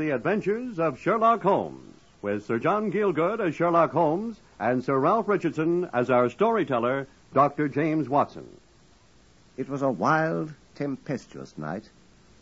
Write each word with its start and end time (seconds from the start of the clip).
The 0.00 0.12
Adventures 0.12 0.78
of 0.78 0.98
Sherlock 0.98 1.42
Holmes, 1.42 1.94
with 2.22 2.46
Sir 2.46 2.58
John 2.58 2.90
Gielgud 2.90 3.38
as 3.38 3.54
Sherlock 3.54 3.92
Holmes 3.92 4.40
and 4.58 4.82
Sir 4.82 4.98
Ralph 4.98 5.28
Richardson 5.28 5.90
as 5.92 6.08
our 6.08 6.30
storyteller, 6.30 7.06
Dr. 7.34 7.68
James 7.68 8.08
Watson. 8.08 8.46
It 9.58 9.68
was 9.68 9.82
a 9.82 9.90
wild, 9.90 10.54
tempestuous 10.74 11.58
night 11.58 11.90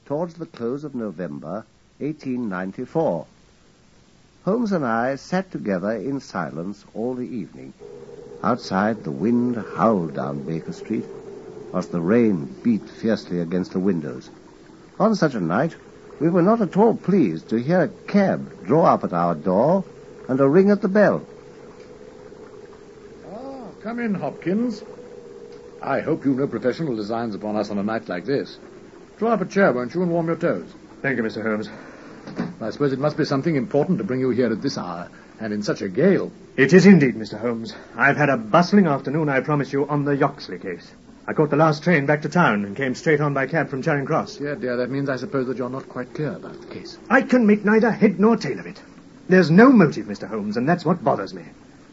towards 0.07 0.35
the 0.35 0.47
close 0.47 0.85
of 0.85 0.95
November, 0.95 1.65
1894. 1.99 3.27
Holmes 4.45 4.71
and 4.71 4.87
I 4.87 5.17
sat 5.17 5.51
together 5.51 5.91
in 5.91 6.21
silence 6.21 6.85
all 6.95 7.15
the 7.15 7.27
evening. 7.27 7.73
Outside, 8.41 9.03
the 9.03 9.11
wind 9.11 9.57
howled 9.57 10.15
down 10.15 10.45
Baker 10.45 10.73
Street, 10.73 11.07
whilst 11.73 11.91
the 11.91 12.01
rain 12.01 12.55
beat 12.63 12.89
fiercely 12.89 13.41
against 13.41 13.73
the 13.73 13.81
windows. 13.81 14.31
On 15.01 15.17
such 15.17 15.35
a 15.35 15.41
night, 15.41 15.75
we 16.21 16.29
were 16.29 16.43
not 16.43 16.61
at 16.61 16.77
all 16.77 16.97
pleased 16.97 17.49
to 17.51 17.59
hear 17.61 17.83
a 17.83 17.89
cab 17.89 18.65
draw 18.65 18.85
up 18.85 19.05
at 19.05 19.13
our 19.13 19.35
door 19.35 19.85
and 20.29 20.41
a 20.41 20.49
ring 20.49 20.71
at 20.71 20.83
the 20.83 20.89
bell. 20.89 21.25
Ah, 23.33 23.69
come 23.83 24.01
in, 24.01 24.15
Hopkins. 24.15 24.83
I 25.81 26.01
hope 26.01 26.25
you've 26.25 26.39
no 26.39 26.49
professional 26.49 26.97
designs 26.97 27.35
upon 27.35 27.57
us 27.57 27.71
on 27.71 27.79
a 27.79 27.83
night 27.83 28.09
like 28.09 28.25
this. 28.25 28.59
Draw 29.19 29.33
up 29.33 29.41
a 29.41 29.47
chair, 29.47 29.73
won't 29.73 29.95
you, 29.95 30.03
and 30.03 30.11
warm 30.11 30.27
your 30.27 30.37
toes. 30.37 30.69
Thank 31.03 31.17
you, 31.17 31.23
Mr. 31.23 31.43
Holmes. 31.43 31.69
I 32.61 32.71
suppose 32.71 32.93
it 32.93 32.99
must 32.99 33.17
be 33.17 33.25
something 33.25 33.55
important 33.55 33.99
to 33.99 34.05
bring 34.05 34.21
you 34.21 34.31
here 34.31 34.53
at 34.53 34.61
this 34.61 34.77
hour, 34.77 35.09
and 35.41 35.53
in 35.53 35.63
such 35.63 35.83
a 35.83 35.89
gale. 35.89 36.33
It 36.57 36.73
is 36.73 36.87
indeed, 36.87 37.15
Mr. 37.15 37.41
Holmes. 37.41 37.75
I've 37.97 38.17
had 38.17 38.29
a 38.29 38.37
bustling 38.37 38.87
afternoon, 38.87 39.29
I 39.29 39.41
promise 39.41 39.73
you, 39.73 39.89
on 39.89 40.05
the 40.05 40.17
Yoxley 40.17 40.59
case. 40.59 40.93
I 41.29 41.35
caught 41.35 41.51
the 41.51 41.57
last 41.57 41.85
train 41.85 42.07
back 42.07 42.23
to 42.23 42.31
town 42.31 42.65
and 42.65 42.75
came 42.75 42.95
straight 42.95 43.21
on 43.21 43.35
by 43.35 43.47
cab 43.47 43.69
from 43.69 43.83
Charing 43.83 44.07
Cross. 44.07 44.41
Yeah, 44.41 44.55
dear, 44.55 44.79
that 44.79 44.91
means 44.91 45.11
I 45.11 45.17
suppose 45.17 45.47
that 45.49 45.59
you're 45.59 45.69
not 45.69 45.87
quite 45.87 46.15
clear 46.15 46.33
about 46.33 46.59
the 46.59 46.75
case. 46.75 46.97
I 47.11 47.21
can 47.21 47.47
make 47.47 47.67
neither 47.67 47.91
head 47.91 48.19
nor 48.19 48.39
tail 48.39 48.59
of 48.59 48.65
it. 48.65 48.83
There's 49.29 49.51
no 49.51 49.71
motive, 49.71 50.07
Mr. 50.07 50.27
Holmes, 50.27 50.57
and 50.57 50.67
that's 50.67 50.87
what 50.87 51.05
bothers 51.05 51.35
me. 51.35 51.45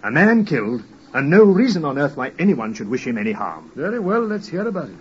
A 0.03 0.09
man 0.09 0.45
killed, 0.45 0.83
and 1.14 1.30
no 1.30 1.44
reason 1.44 1.83
on 1.83 2.00
earth 2.00 2.16
why 2.16 2.31
anyone 2.39 2.73
should 2.75 2.88
wish 2.88 3.05
him 3.05 3.17
any 3.17 3.33
harm. 3.33 3.72
Very 3.75 4.00
well, 4.00 4.22
let's 4.22 4.47
hear 4.47 4.66
about 4.66 4.88
it. 4.88 4.95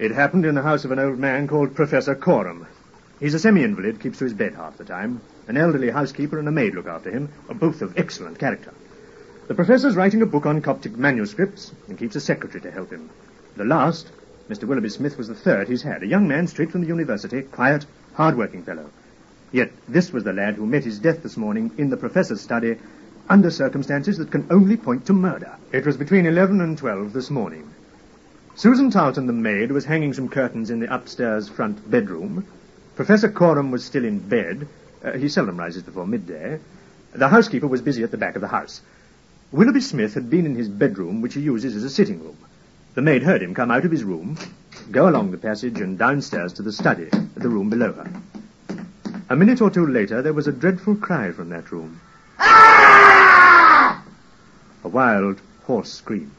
It 0.00 0.10
happened 0.10 0.46
in 0.46 0.56
the 0.56 0.62
house 0.62 0.84
of 0.84 0.90
an 0.90 0.98
old 0.98 1.20
man 1.20 1.46
called 1.46 1.76
Professor 1.76 2.16
Coram. 2.16 2.66
He's 3.20 3.34
a 3.34 3.38
semi-invalid, 3.38 4.00
keeps 4.00 4.18
to 4.18 4.24
his 4.24 4.34
bed 4.34 4.56
half 4.56 4.78
the 4.78 4.84
time. 4.84 5.20
An 5.46 5.56
elderly 5.56 5.90
housekeeper 5.90 6.40
and 6.40 6.48
a 6.48 6.52
maid 6.52 6.74
look 6.74 6.88
after 6.88 7.12
him, 7.12 7.28
both 7.48 7.82
of 7.82 7.96
excellent 7.96 8.40
character. 8.40 8.74
The 9.46 9.54
professor's 9.54 9.94
writing 9.94 10.22
a 10.22 10.26
book 10.26 10.46
on 10.46 10.60
Coptic 10.60 10.96
manuscripts 10.96 11.70
and 11.86 11.96
keeps 11.96 12.16
a 12.16 12.20
secretary 12.20 12.62
to 12.62 12.72
help 12.72 12.90
him. 12.90 13.10
The 13.60 13.66
last, 13.66 14.10
Mr. 14.48 14.64
Willoughby 14.64 14.88
Smith, 14.88 15.18
was 15.18 15.28
the 15.28 15.34
third 15.34 15.68
he's 15.68 15.82
had. 15.82 16.02
A 16.02 16.06
young 16.06 16.26
man 16.26 16.46
straight 16.46 16.70
from 16.70 16.80
the 16.80 16.86
university, 16.86 17.42
quiet, 17.42 17.84
hard-working 18.14 18.62
fellow. 18.62 18.88
Yet 19.52 19.70
this 19.86 20.14
was 20.14 20.24
the 20.24 20.32
lad 20.32 20.54
who 20.54 20.64
met 20.64 20.84
his 20.84 20.98
death 20.98 21.22
this 21.22 21.36
morning 21.36 21.70
in 21.76 21.90
the 21.90 21.98
professor's 21.98 22.40
study 22.40 22.78
under 23.28 23.50
circumstances 23.50 24.16
that 24.16 24.30
can 24.30 24.46
only 24.48 24.78
point 24.78 25.04
to 25.04 25.12
murder. 25.12 25.56
It 25.72 25.84
was 25.84 25.98
between 25.98 26.24
11 26.24 26.62
and 26.62 26.78
12 26.78 27.12
this 27.12 27.28
morning. 27.28 27.68
Susan 28.54 28.90
Tarleton, 28.90 29.26
the 29.26 29.34
maid, 29.34 29.72
was 29.72 29.84
hanging 29.84 30.14
some 30.14 30.30
curtains 30.30 30.70
in 30.70 30.80
the 30.80 30.94
upstairs 30.94 31.50
front 31.50 31.90
bedroom. 31.90 32.46
Professor 32.96 33.28
Coram 33.28 33.70
was 33.70 33.84
still 33.84 34.06
in 34.06 34.20
bed. 34.20 34.68
Uh, 35.04 35.18
he 35.18 35.28
seldom 35.28 35.58
rises 35.58 35.82
before 35.82 36.06
midday. 36.06 36.60
The 37.12 37.28
housekeeper 37.28 37.66
was 37.66 37.82
busy 37.82 38.04
at 38.04 38.10
the 38.10 38.16
back 38.16 38.36
of 38.36 38.40
the 38.40 38.48
house. 38.48 38.80
Willoughby 39.52 39.82
Smith 39.82 40.14
had 40.14 40.30
been 40.30 40.46
in 40.46 40.54
his 40.54 40.70
bedroom, 40.70 41.20
which 41.20 41.34
he 41.34 41.42
uses 41.42 41.76
as 41.76 41.84
a 41.84 41.90
sitting 41.90 42.24
room. 42.24 42.38
The 42.94 43.02
maid 43.02 43.22
heard 43.22 43.42
him 43.42 43.54
come 43.54 43.70
out 43.70 43.84
of 43.84 43.92
his 43.92 44.02
room, 44.02 44.36
go 44.90 45.08
along 45.08 45.30
the 45.30 45.38
passage 45.38 45.80
and 45.80 45.96
downstairs 45.96 46.52
to 46.54 46.62
the 46.62 46.72
study, 46.72 47.08
the 47.36 47.48
room 47.48 47.70
below 47.70 47.92
her. 47.92 48.10
A 49.28 49.36
minute 49.36 49.60
or 49.60 49.70
two 49.70 49.86
later, 49.86 50.22
there 50.22 50.32
was 50.32 50.48
a 50.48 50.52
dreadful 50.52 50.96
cry 50.96 51.30
from 51.30 51.50
that 51.50 51.70
room. 51.70 52.00
A 54.82 54.88
wild, 54.88 55.40
hoarse 55.66 55.92
scream. 55.92 56.32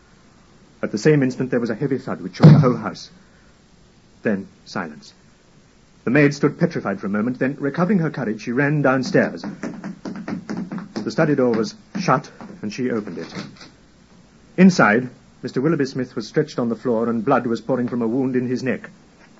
At 0.84 0.92
the 0.92 0.98
same 0.98 1.24
instant, 1.24 1.52
there 1.52 1.62
was 1.62 1.70
a 1.70 1.76
heavy 1.76 1.98
thud 1.98 2.20
which 2.22 2.36
shook 2.36 2.48
the 2.48 2.60
whole 2.60 2.76
house. 2.76 3.10
Then, 4.24 4.50
silence. 4.66 5.14
The 6.04 6.12
maid 6.12 6.34
stood 6.34 6.60
petrified 6.60 7.00
for 7.00 7.08
a 7.08 7.12
moment, 7.12 7.40
then, 7.40 7.56
recovering 7.60 8.00
her 8.00 8.10
courage, 8.10 8.42
she 8.42 8.52
ran 8.52 8.82
downstairs. 8.82 9.46
The 10.96 11.12
study 11.12 11.36
door 11.36 11.54
was 11.54 11.76
shut, 12.00 12.30
and 12.62 12.74
she 12.74 12.92
opened 12.92 13.20
it. 13.20 13.34
Inside, 14.58 15.10
Mr. 15.44 15.62
Willoughby 15.62 15.86
Smith 15.86 16.16
was 16.16 16.28
stretched 16.28 16.60
on 16.60 16.70
the 16.70 16.76
floor, 16.76 17.10
and 17.10 17.26
blood 17.26 17.48
was 17.48 17.62
pouring 17.62 17.88
from 17.88 18.02
a 18.02 18.08
wound 18.08 18.36
in 18.36 18.48
his 18.48 18.62
neck. 18.62 18.90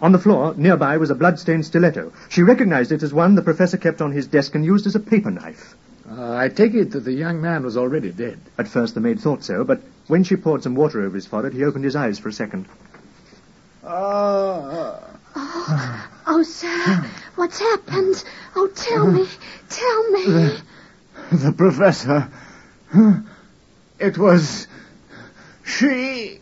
On 0.02 0.12
the 0.12 0.20
floor, 0.20 0.56
nearby, 0.58 0.98
was 0.98 1.12
a 1.12 1.16
blood-stained 1.16 1.64
stiletto. 1.66 2.12
She 2.30 2.42
recognized 2.42 2.92
it 2.92 3.04
as 3.04 3.14
one 3.14 3.36
the 3.36 3.44
professor 3.44 3.78
kept 3.78 4.02
on 4.02 4.12
his 4.12 4.26
desk 4.26 4.56
and 4.56 4.66
used 4.66 4.88
as 4.88 4.96
a 4.96 5.00
paper 5.00 5.30
knife. 5.30 5.76
Uh, 6.10 6.36
I 6.36 6.50
take 6.50 6.74
it 6.74 6.92
that 6.92 7.06
the 7.06 7.14
young 7.14 7.40
man 7.40 7.64
was 7.64 7.78
already 7.78 8.12
dead. 8.12 8.40
At 8.58 8.68
first, 8.68 8.96
the 8.96 9.00
maid 9.00 9.20
thought 9.20 9.44
so, 9.44 9.64
but 9.64 9.82
when 10.08 10.24
she 10.24 10.36
poured 10.36 10.64
some 10.64 10.74
water 10.74 11.02
over 11.02 11.14
his 11.14 11.28
forehead, 11.28 11.54
he 11.54 11.64
opened 11.64 11.86
his 11.86 11.96
eyes 11.96 12.18
for 12.18 12.30
a 12.30 12.34
second. 12.34 12.66
Oh, 13.84 15.00
oh, 15.36 16.44
sir, 16.44 17.06
what's 17.36 17.60
happened? 17.60 18.24
Oh, 18.56 18.68
tell 18.76 19.06
me, 19.06 19.28
tell 19.70 20.12
me. 20.12 20.26
The, 20.26 20.62
the 21.32 21.52
professor. 21.52 22.28
It 24.00 24.18
was 24.18 24.68
she. 25.72 26.40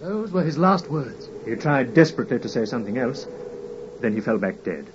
Those 0.00 0.32
were 0.32 0.42
his 0.42 0.58
last 0.58 0.90
words. 0.90 1.28
He 1.44 1.54
tried 1.56 1.94
desperately 1.94 2.38
to 2.38 2.48
say 2.48 2.64
something 2.64 2.98
else. 2.98 3.26
Then 4.00 4.14
he 4.14 4.20
fell 4.20 4.38
back 4.38 4.64
dead. 4.64 4.86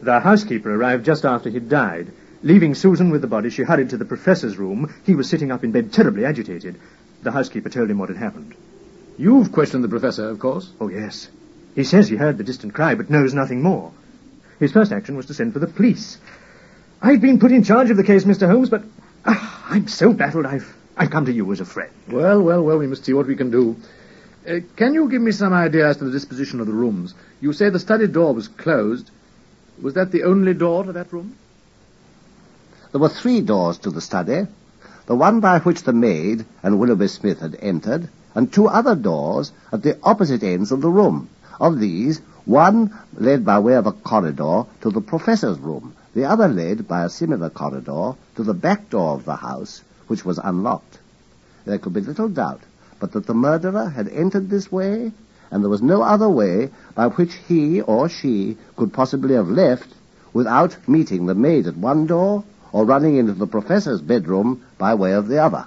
The 0.00 0.20
housekeeper 0.20 0.74
arrived 0.74 1.04
just 1.04 1.24
after 1.24 1.50
he 1.50 1.60
died. 1.60 2.12
Leaving 2.42 2.74
Susan 2.74 3.10
with 3.10 3.22
the 3.22 3.26
body, 3.26 3.50
she 3.50 3.62
hurried 3.62 3.90
to 3.90 3.96
the 3.96 4.04
professor's 4.04 4.56
room. 4.56 4.94
He 5.04 5.14
was 5.14 5.28
sitting 5.28 5.50
up 5.50 5.64
in 5.64 5.72
bed, 5.72 5.92
terribly 5.92 6.24
agitated. 6.24 6.76
The 7.22 7.32
housekeeper 7.32 7.68
told 7.68 7.90
him 7.90 7.98
what 7.98 8.08
had 8.08 8.18
happened. 8.18 8.54
You've 9.18 9.52
questioned 9.52 9.84
the 9.84 9.88
professor, 9.88 10.28
of 10.28 10.38
course. 10.38 10.70
Oh, 10.80 10.88
yes. 10.88 11.28
He 11.74 11.84
says 11.84 12.08
he 12.08 12.16
heard 12.16 12.38
the 12.38 12.44
distant 12.44 12.74
cry, 12.74 12.94
but 12.94 13.10
knows 13.10 13.34
nothing 13.34 13.62
more. 13.62 13.92
His 14.58 14.72
first 14.72 14.92
action 14.92 15.16
was 15.16 15.26
to 15.26 15.34
send 15.34 15.52
for 15.52 15.58
the 15.58 15.66
police. 15.66 16.18
I've 17.02 17.20
been 17.20 17.38
put 17.38 17.52
in 17.52 17.64
charge 17.64 17.90
of 17.90 17.96
the 17.96 18.04
case, 18.04 18.24
Mr. 18.24 18.48
Holmes, 18.48 18.70
but 18.70 18.82
ah, 19.24 19.55
I'm 19.68 19.88
so 19.88 20.12
baffled 20.12 20.46
I've, 20.46 20.76
I've 20.96 21.10
come 21.10 21.26
to 21.26 21.32
you 21.32 21.50
as 21.52 21.60
a 21.60 21.64
friend. 21.64 21.90
Well, 22.08 22.40
well, 22.40 22.62
well, 22.62 22.78
we 22.78 22.86
must 22.86 23.04
see 23.04 23.12
what 23.12 23.26
we 23.26 23.34
can 23.34 23.50
do. 23.50 23.76
Uh, 24.48 24.60
can 24.76 24.94
you 24.94 25.08
give 25.10 25.20
me 25.20 25.32
some 25.32 25.52
idea 25.52 25.88
as 25.88 25.96
to 25.96 26.04
the 26.04 26.12
disposition 26.12 26.60
of 26.60 26.68
the 26.68 26.72
rooms? 26.72 27.14
You 27.40 27.52
say 27.52 27.68
the 27.68 27.80
study 27.80 28.06
door 28.06 28.32
was 28.32 28.46
closed. 28.46 29.10
Was 29.82 29.94
that 29.94 30.12
the 30.12 30.22
only 30.22 30.54
door 30.54 30.84
to 30.84 30.92
that 30.92 31.12
room? 31.12 31.36
There 32.92 33.00
were 33.00 33.08
three 33.08 33.40
doors 33.40 33.78
to 33.78 33.90
the 33.90 34.00
study. 34.00 34.46
The 35.06 35.16
one 35.16 35.40
by 35.40 35.58
which 35.58 35.82
the 35.82 35.92
maid 35.92 36.44
and 36.62 36.78
Willoughby 36.78 37.08
Smith 37.08 37.40
had 37.40 37.56
entered, 37.60 38.08
and 38.34 38.52
two 38.52 38.68
other 38.68 38.94
doors 38.94 39.50
at 39.72 39.82
the 39.82 39.98
opposite 40.02 40.42
ends 40.44 40.70
of 40.70 40.80
the 40.80 40.90
room. 40.90 41.28
Of 41.60 41.80
these, 41.80 42.20
one 42.44 42.96
led 43.14 43.44
by 43.44 43.58
way 43.58 43.74
of 43.74 43.86
a 43.86 43.92
corridor 43.92 44.64
to 44.82 44.90
the 44.90 45.00
professor's 45.00 45.58
room, 45.58 45.94
the 46.16 46.24
other 46.24 46.48
led 46.48 46.88
by 46.88 47.04
a 47.04 47.10
similar 47.10 47.50
corridor 47.50 48.14
to 48.34 48.42
the 48.42 48.54
back 48.54 48.88
door 48.88 49.12
of 49.12 49.26
the 49.26 49.36
house, 49.36 49.82
which 50.06 50.24
was 50.24 50.38
unlocked. 50.38 50.98
There 51.66 51.78
could 51.78 51.92
be 51.92 52.00
little 52.00 52.30
doubt 52.30 52.62
but 52.98 53.12
that 53.12 53.26
the 53.26 53.34
murderer 53.34 53.90
had 53.90 54.08
entered 54.08 54.48
this 54.48 54.72
way, 54.72 55.12
and 55.50 55.62
there 55.62 55.68
was 55.68 55.82
no 55.82 56.00
other 56.00 56.30
way 56.30 56.70
by 56.94 57.08
which 57.08 57.34
he 57.46 57.82
or 57.82 58.08
she 58.08 58.56
could 58.76 58.94
possibly 58.94 59.34
have 59.34 59.50
left 59.50 59.92
without 60.32 60.88
meeting 60.88 61.26
the 61.26 61.34
maid 61.34 61.66
at 61.66 61.76
one 61.76 62.06
door 62.06 62.42
or 62.72 62.86
running 62.86 63.18
into 63.18 63.34
the 63.34 63.46
professor's 63.46 64.00
bedroom 64.00 64.64
by 64.78 64.94
way 64.94 65.12
of 65.12 65.28
the 65.28 65.36
other. 65.42 65.66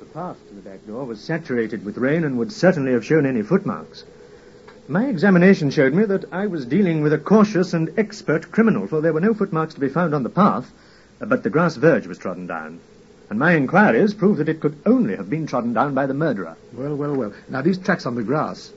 The 0.00 0.06
path 0.06 0.38
to 0.48 0.54
the 0.54 0.62
back 0.62 0.86
door 0.86 1.04
was 1.04 1.20
saturated 1.20 1.84
with 1.84 1.98
rain 1.98 2.24
and 2.24 2.38
would 2.38 2.50
certainly 2.50 2.92
have 2.92 3.04
shown 3.04 3.26
any 3.26 3.42
footmarks. 3.42 4.04
My 4.88 5.06
examination 5.06 5.70
showed 5.70 5.94
me 5.94 6.04
that 6.06 6.32
I 6.32 6.48
was 6.48 6.66
dealing 6.66 7.02
with 7.02 7.12
a 7.12 7.18
cautious 7.18 7.72
and 7.72 7.96
expert 7.96 8.50
criminal, 8.50 8.88
for 8.88 9.00
there 9.00 9.12
were 9.12 9.20
no 9.20 9.32
footmarks 9.32 9.74
to 9.74 9.80
be 9.80 9.88
found 9.88 10.12
on 10.12 10.24
the 10.24 10.28
path, 10.28 10.72
uh, 11.20 11.26
but 11.26 11.44
the 11.44 11.50
grass 11.50 11.76
verge 11.76 12.08
was 12.08 12.18
trodden 12.18 12.48
down. 12.48 12.80
And 13.30 13.38
my 13.38 13.54
inquiries 13.54 14.12
proved 14.12 14.40
that 14.40 14.48
it 14.48 14.60
could 14.60 14.76
only 14.84 15.14
have 15.14 15.30
been 15.30 15.46
trodden 15.46 15.72
down 15.72 15.94
by 15.94 16.06
the 16.06 16.14
murderer. 16.14 16.56
Well, 16.72 16.96
well, 16.96 17.14
well. 17.14 17.32
Now, 17.48 17.62
these 17.62 17.78
tracks 17.78 18.06
on 18.06 18.16
the 18.16 18.24
grass, 18.24 18.72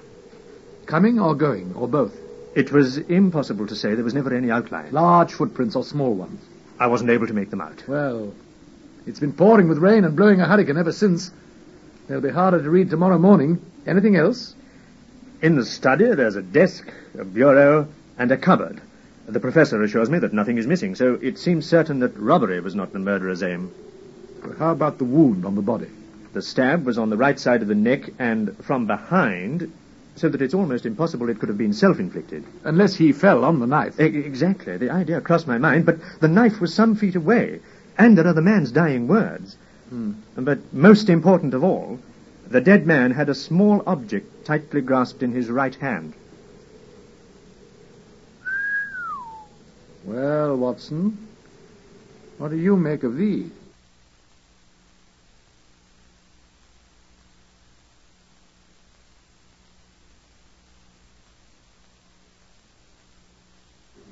coming 0.86 1.20
or 1.20 1.34
going, 1.34 1.74
or 1.74 1.88
both? 1.88 2.16
It 2.54 2.72
was 2.72 2.98
impossible 2.98 3.66
to 3.68 3.76
say. 3.76 3.96
There 3.96 4.04
was 4.04 4.14
never 4.14 4.34
any 4.34 4.52
outline. 4.52 4.92
Large 4.92 5.34
footprints 5.34 5.76
or 5.76 5.84
small 5.84 6.14
ones? 6.14 6.40
I 6.80 6.88
wasn't 6.88 7.10
able 7.10 7.28
to 7.28 7.34
make 7.34 7.50
them 7.50 7.62
out. 7.62 7.84
Well, 7.88 8.32
it's 9.08 9.20
been 9.20 9.34
pouring 9.34 9.68
with 9.68 9.80
rain 9.80 10.06
and 10.06 10.16
blowing 10.16 10.40
a 10.40 10.46
hurricane 10.46 10.78
ever 10.78 10.92
since. 10.92 11.32
They'll 12.08 12.22
be 12.22 12.30
harder 12.30 12.62
to 12.62 12.70
read 12.70 12.92
tomorrow 12.92 13.18
morning. 13.18 13.60
Anything 13.88 14.16
else? 14.16 14.54
In 15.42 15.56
the 15.56 15.66
study, 15.66 16.06
there's 16.14 16.36
a 16.36 16.42
desk, 16.42 16.88
a 17.18 17.26
bureau, 17.26 17.88
and 18.18 18.32
a 18.32 18.38
cupboard. 18.38 18.82
The 19.28 19.40
professor 19.40 19.82
assures 19.84 20.10
me 20.10 20.20
that 20.20 20.34
nothing 20.34 20.58
is 20.58 20.68
missing, 20.68 20.96
so 20.96 21.20
it 21.22 21.38
seems 21.38 21.66
certain 21.66 22.00
that 22.00 22.18
robbery 22.18 22.60
was 22.60 22.76
not 22.76 22.94
the 22.94 23.00
murderer's 23.00 23.44
aim. 23.44 23.72
How 24.60 24.72
about 24.72 24.98
the 24.98 25.04
wound 25.04 25.46
on 25.46 25.56
the 25.56 25.62
body? 25.62 25.90
The 26.34 26.42
stab 26.42 26.86
was 26.86 26.98
on 26.98 27.10
the 27.10 27.18
right 27.18 27.40
side 27.40 27.62
of 27.62 27.68
the 27.68 27.76
neck, 27.76 28.10
and 28.20 28.56
from 28.64 28.88
behind, 28.88 29.72
so 30.16 30.30
that 30.30 30.42
it's 30.42 30.54
almost 30.54 30.86
impossible 30.86 31.30
it 31.30 31.40
could 31.40 31.50
have 31.50 31.58
been 31.58 31.74
self-inflicted. 31.74 32.44
Unless 32.64 32.96
he 32.96 33.12
fell 33.12 33.44
on 33.44 33.60
the 33.60 33.68
knife. 33.68 34.00
E- 34.00 34.04
exactly. 34.04 34.78
The 34.78 34.92
idea 34.92 35.22
crossed 35.22 35.48
my 35.48 35.58
mind, 35.58 35.86
but 35.86 35.98
the 36.22 36.28
knife 36.28 36.62
was 36.62 36.74
some 36.74 36.96
feet 36.96 37.16
away, 37.16 37.60
and 37.98 38.18
there 38.18 38.28
are 38.28 38.34
the 38.34 38.42
man's 38.42 38.72
dying 38.72 39.08
words. 39.08 39.58
Hmm. 39.90 40.14
But 40.36 40.74
most 40.74 41.10
important 41.10 41.54
of 41.54 41.64
all, 41.64 42.00
the 42.56 42.62
dead 42.62 42.88
man 42.88 43.12
had 43.12 43.28
a 43.28 43.36
small 43.36 43.84
object 43.86 44.46
tightly 44.46 44.80
grasped 44.80 45.22
in 45.22 45.34
his 45.34 45.50
right 45.50 45.76
hand. 45.76 46.14
Well, 50.06 50.56
Watson, 50.56 51.28
what 52.38 52.52
do 52.52 52.56
you 52.56 52.78
make 52.78 53.04
of 53.04 53.18
these? 53.18 53.52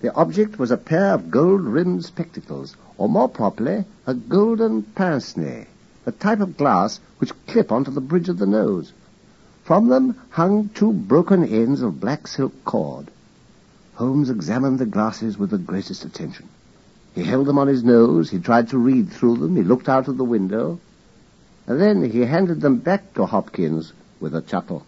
The 0.01 0.13
object 0.13 0.59
was 0.59 0.71
a 0.71 0.75
pair 0.75 1.13
of 1.13 1.31
gold-rimmed 1.31 2.03
spectacles, 2.03 2.75
or 2.97 3.07
more 3.07 3.29
properly, 3.29 3.85
a 4.05 4.13
golden 4.13 4.83
pince-nez, 4.83 5.65
a 6.05 6.11
type 6.11 6.39
of 6.39 6.57
glass 6.57 6.99
which 7.19 7.31
clip 7.47 7.71
onto 7.71 7.91
the 7.91 8.01
bridge 8.01 8.29
of 8.29 8.37
the 8.37 8.45
nose. 8.45 8.93
From 9.63 9.87
them 9.87 10.19
hung 10.29 10.69
two 10.69 10.91
broken 10.91 11.43
ends 11.43 11.81
of 11.81 11.99
black 11.99 12.27
silk 12.27 12.53
cord. 12.65 13.09
Holmes 13.95 14.29
examined 14.29 14.79
the 14.79 14.85
glasses 14.85 15.37
with 15.37 15.51
the 15.51 15.57
greatest 15.57 16.03
attention. 16.03 16.49
He 17.15 17.23
held 17.23 17.45
them 17.45 17.59
on 17.59 17.67
his 17.67 17.83
nose, 17.83 18.29
he 18.29 18.39
tried 18.39 18.69
to 18.69 18.77
read 18.77 19.11
through 19.11 19.37
them, 19.37 19.55
he 19.55 19.61
looked 19.61 19.87
out 19.87 20.07
of 20.07 20.17
the 20.17 20.23
window, 20.23 20.79
and 21.67 21.79
then 21.79 22.09
he 22.09 22.21
handed 22.21 22.59
them 22.59 22.77
back 22.77 23.13
to 23.13 23.25
Hopkins 23.25 23.93
with 24.19 24.35
a 24.35 24.41
chuckle. 24.41 24.85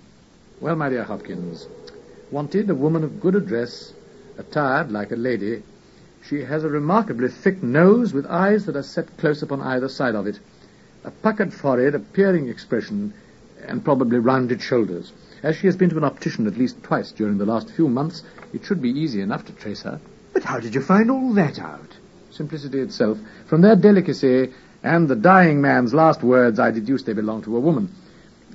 Well, 0.59 0.75
my 0.75 0.89
dear 0.89 1.03
Hopkins, 1.03 1.67
wanted 2.31 2.69
a 2.69 2.75
woman 2.75 3.03
of 3.03 3.21
good 3.21 3.35
address, 3.35 3.93
attired 4.37 4.91
like 4.91 5.11
a 5.11 5.15
lady. 5.15 5.63
She 6.27 6.41
has 6.41 6.63
a 6.63 6.69
remarkably 6.69 7.29
thick 7.29 7.61
nose 7.61 8.13
with 8.13 8.25
eyes 8.25 8.65
that 8.65 8.75
are 8.75 8.83
set 8.83 9.17
close 9.17 9.43
upon 9.43 9.61
either 9.61 9.87
side 9.87 10.15
of 10.15 10.25
it, 10.25 10.39
a 11.05 11.11
puckered 11.11 11.53
forehead, 11.53 11.93
a 11.93 11.99
peering 11.99 12.49
expression, 12.49 13.13
and 13.67 13.85
probably 13.85 14.17
rounded 14.17 14.59
shoulders. 14.59 15.13
As 15.43 15.55
she 15.55 15.67
has 15.67 15.77
been 15.77 15.91
to 15.91 15.97
an 15.97 16.03
optician 16.03 16.47
at 16.47 16.57
least 16.57 16.81
twice 16.81 17.11
during 17.11 17.37
the 17.37 17.45
last 17.45 17.69
few 17.69 17.87
months, 17.87 18.23
it 18.53 18.65
should 18.65 18.81
be 18.81 18.89
easy 18.89 19.21
enough 19.21 19.45
to 19.45 19.53
trace 19.53 19.83
her. 19.83 19.99
But 20.33 20.43
how 20.43 20.59
did 20.59 20.73
you 20.73 20.81
find 20.81 21.11
all 21.11 21.31
that 21.33 21.59
out? 21.59 21.95
Simplicity 22.31 22.79
itself. 22.79 23.19
From 23.45 23.61
their 23.61 23.75
delicacy 23.75 24.51
and 24.81 25.07
the 25.07 25.15
dying 25.15 25.61
man's 25.61 25.93
last 25.93 26.23
words, 26.23 26.59
I 26.59 26.71
deduced 26.71 27.05
they 27.05 27.13
belong 27.13 27.43
to 27.43 27.55
a 27.55 27.59
woman. 27.59 27.93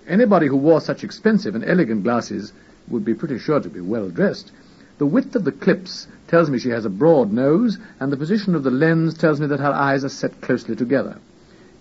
Anybody 0.08 0.48
who 0.48 0.56
wore 0.56 0.80
such 0.80 1.04
expensive 1.04 1.54
and 1.54 1.64
elegant 1.64 2.02
glasses 2.02 2.52
would 2.88 3.04
be 3.04 3.14
pretty 3.14 3.38
sure 3.38 3.60
to 3.60 3.68
be 3.68 3.80
well 3.80 4.08
dressed. 4.08 4.50
The 4.98 5.06
width 5.06 5.36
of 5.36 5.44
the 5.44 5.52
clips 5.52 6.08
tells 6.26 6.50
me 6.50 6.58
she 6.58 6.70
has 6.70 6.84
a 6.84 6.90
broad 6.90 7.32
nose, 7.32 7.78
and 8.00 8.12
the 8.12 8.16
position 8.16 8.56
of 8.56 8.64
the 8.64 8.72
lens 8.72 9.16
tells 9.16 9.40
me 9.40 9.46
that 9.46 9.60
her 9.60 9.72
eyes 9.72 10.04
are 10.04 10.08
set 10.08 10.40
closely 10.40 10.74
together. 10.74 11.16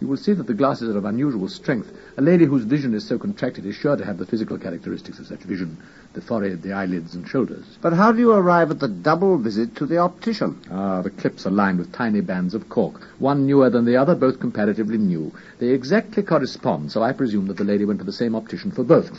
You 0.01 0.07
will 0.07 0.17
see 0.17 0.31
that 0.31 0.47
the 0.47 0.53
glasses 0.53 0.93
are 0.93 0.97
of 0.97 1.03
unusual 1.03 1.49
strength. 1.49 1.91
A 2.17 2.21
lady 2.21 2.45
whose 2.45 2.63
vision 2.63 2.93
is 2.93 3.05
so 3.05 3.19
contracted 3.19 3.65
is 3.65 3.75
sure 3.75 3.97
to 3.97 4.05
have 4.05 4.17
the 4.17 4.25
physical 4.25 4.57
characteristics 4.57 5.19
of 5.19 5.27
such 5.27 5.41
vision 5.41 5.77
the 6.13 6.21
forehead, 6.21 6.61
the 6.61 6.71
eyelids, 6.71 7.15
and 7.15 7.27
shoulders. 7.27 7.77
But 7.81 7.93
how 7.93 8.13
do 8.13 8.19
you 8.19 8.31
arrive 8.31 8.71
at 8.71 8.79
the 8.79 8.87
double 8.87 9.37
visit 9.37 9.75
to 9.75 9.85
the 9.85 9.97
optician? 9.97 10.59
Ah, 10.71 11.01
the 11.01 11.09
clips 11.09 11.45
are 11.45 11.51
lined 11.51 11.79
with 11.79 11.91
tiny 11.91 12.21
bands 12.21 12.53
of 12.53 12.69
cork, 12.69 13.01
one 13.19 13.45
newer 13.45 13.69
than 13.69 13.85
the 13.85 13.97
other, 13.97 14.15
both 14.15 14.39
comparatively 14.39 14.97
new. 14.97 15.33
They 15.59 15.67
exactly 15.67 16.23
correspond, 16.23 16.91
so 16.91 17.03
I 17.03 17.11
presume 17.11 17.47
that 17.47 17.57
the 17.57 17.65
lady 17.65 17.83
went 17.83 17.99
to 17.99 18.05
the 18.05 18.13
same 18.13 18.35
optician 18.35 18.71
for 18.71 18.83
both. 18.83 19.11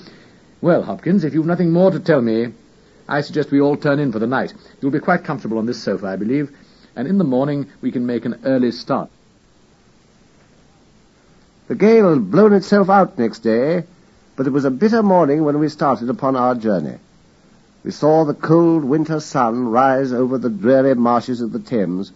Well, 0.62 0.82
Hopkins, 0.82 1.24
if 1.24 1.34
you've 1.34 1.46
nothing 1.46 1.70
more 1.70 1.90
to 1.90 2.00
tell 2.00 2.22
me, 2.22 2.52
I 3.06 3.20
suggest 3.20 3.50
we 3.50 3.60
all 3.60 3.76
turn 3.76 3.98
in 3.98 4.12
for 4.12 4.18
the 4.18 4.26
night. 4.26 4.54
You'll 4.80 4.90
be 4.90 4.98
quite 5.00 5.24
comfortable 5.24 5.58
on 5.58 5.66
this 5.66 5.82
sofa, 5.82 6.06
I 6.06 6.16
believe, 6.16 6.50
and 6.96 7.06
in 7.06 7.18
the 7.18 7.24
morning 7.24 7.68
we 7.82 7.92
can 7.92 8.06
make 8.06 8.24
an 8.24 8.40
early 8.44 8.72
start. 8.72 9.10
The 11.70 11.76
gale 11.76 12.10
had 12.10 12.32
blown 12.32 12.52
itself 12.52 12.90
out 12.90 13.16
next 13.16 13.44
day, 13.44 13.84
but 14.34 14.48
it 14.48 14.50
was 14.50 14.64
a 14.64 14.72
bitter 14.72 15.04
morning 15.04 15.44
when 15.44 15.60
we 15.60 15.68
started 15.68 16.10
upon 16.10 16.34
our 16.34 16.56
journey. 16.56 16.96
We 17.84 17.92
saw 17.92 18.24
the 18.24 18.34
cold 18.34 18.82
winter 18.82 19.20
sun 19.20 19.68
rise 19.68 20.12
over 20.12 20.36
the 20.36 20.50
dreary 20.50 20.96
marshes 20.96 21.40
of 21.40 21.52
the 21.52 21.60
Thames 21.60 22.10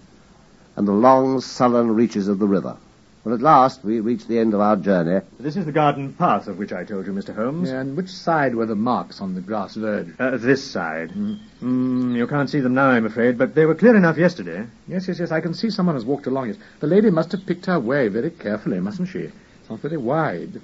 and 0.74 0.88
the 0.88 0.92
long 0.92 1.40
sullen 1.40 1.94
reaches 1.94 2.26
of 2.26 2.40
the 2.40 2.48
river. 2.48 2.76
When 3.22 3.32
at 3.32 3.42
last 3.42 3.84
we 3.84 4.00
reached 4.00 4.26
the 4.26 4.40
end 4.40 4.54
of 4.54 4.60
our 4.60 4.74
journey, 4.74 5.20
This 5.38 5.56
is 5.56 5.66
the 5.66 5.70
garden 5.70 6.14
path 6.14 6.48
of 6.48 6.58
which 6.58 6.72
I 6.72 6.82
told 6.82 7.06
you, 7.06 7.12
Mr. 7.12 7.32
Holmes. 7.32 7.70
And 7.70 7.96
which 7.96 8.10
side 8.10 8.56
were 8.56 8.66
the 8.66 8.74
marks 8.74 9.20
on 9.20 9.36
the 9.36 9.40
grass 9.40 9.76
verge? 9.76 10.08
Uh, 10.18 10.36
this 10.36 10.68
side. 10.68 11.10
Mm, 11.10 12.16
you 12.16 12.26
can't 12.26 12.50
see 12.50 12.58
them 12.58 12.74
now, 12.74 12.88
I'm 12.88 13.06
afraid, 13.06 13.38
but 13.38 13.54
they 13.54 13.66
were 13.66 13.76
clear 13.76 13.94
enough 13.94 14.18
yesterday. 14.18 14.66
Yes, 14.88 15.06
yes, 15.06 15.20
yes, 15.20 15.30
I 15.30 15.40
can 15.40 15.54
see 15.54 15.70
someone 15.70 15.94
has 15.94 16.04
walked 16.04 16.26
along 16.26 16.50
it. 16.50 16.58
The 16.80 16.88
lady 16.88 17.10
must 17.10 17.30
have 17.30 17.46
picked 17.46 17.66
her 17.66 17.78
way 17.78 18.08
very 18.08 18.30
carefully, 18.30 18.80
mustn't 18.80 19.10
she? 19.10 19.30
It's 19.74 19.82
not 19.82 19.90
very 19.90 20.00
wide. 20.00 20.60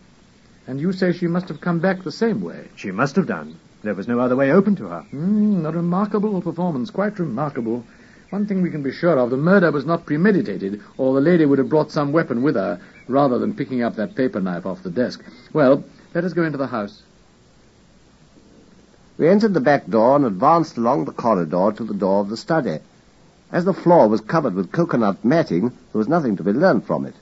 And 0.69 0.81
you 0.81 0.93
say 0.93 1.13
she 1.13 1.27
must 1.27 1.49
have 1.49 1.61
come 1.61 1.81
back 1.81 2.05
the 2.05 2.13
same 2.13 2.43
way. 2.43 2.69
She 2.77 2.93
must 2.93 3.17
have 3.17 3.27
done. 3.27 3.57
There 3.83 3.95
was 3.95 4.07
no 4.07 4.21
other 4.21 4.37
way 4.37 4.53
open 4.53 4.77
to 4.77 4.85
her. 4.85 5.01
Hmm, 5.01 5.67
a 5.67 5.73
remarkable 5.73 6.41
performance, 6.41 6.91
quite 6.91 7.19
remarkable. 7.19 7.85
One 8.29 8.47
thing 8.47 8.63
we 8.63 8.71
can 8.71 8.85
be 8.85 8.93
sure 8.93 9.19
of, 9.19 9.31
the 9.31 9.37
murder 9.37 9.73
was 9.73 9.85
not 9.85 10.07
premeditated, 10.07 10.81
or 10.97 11.13
the 11.13 11.21
lady 11.21 11.45
would 11.45 11.59
have 11.59 11.69
brought 11.69 11.91
some 11.91 12.13
weapon 12.13 12.43
with 12.43 12.55
her, 12.55 12.81
rather 13.09 13.37
than 13.41 13.57
picking 13.57 13.83
up 13.83 13.97
that 13.97 14.15
paper 14.15 14.41
knife 14.41 14.65
off 14.65 14.85
the 14.85 14.91
desk. 14.91 15.25
Well, 15.53 15.83
let 16.15 16.23
us 16.23 16.33
go 16.33 16.45
into 16.45 16.59
the 16.59 16.69
house. 16.69 17.03
we 19.19 19.27
entered 19.27 19.55
the 19.55 19.61
back 19.61 19.89
door 19.89 20.15
and 20.15 20.25
advanced 20.25 20.77
along 20.77 21.07
the 21.07 21.13
corridor 21.13 21.73
to 21.73 21.83
the 21.83 21.95
door 21.95 22.21
of 22.21 22.29
the 22.29 22.37
study. 22.37 22.79
As 23.51 23.65
the 23.65 23.75
floor 23.75 24.07
was 24.07 24.21
covered 24.21 24.55
with 24.55 24.71
coconut 24.71 25.25
matting, 25.25 25.71
there 25.71 25.99
was 25.99 26.07
nothing 26.07 26.37
to 26.37 26.45
be 26.45 26.53
learned 26.53 26.85
from 26.85 27.07
it. 27.07 27.17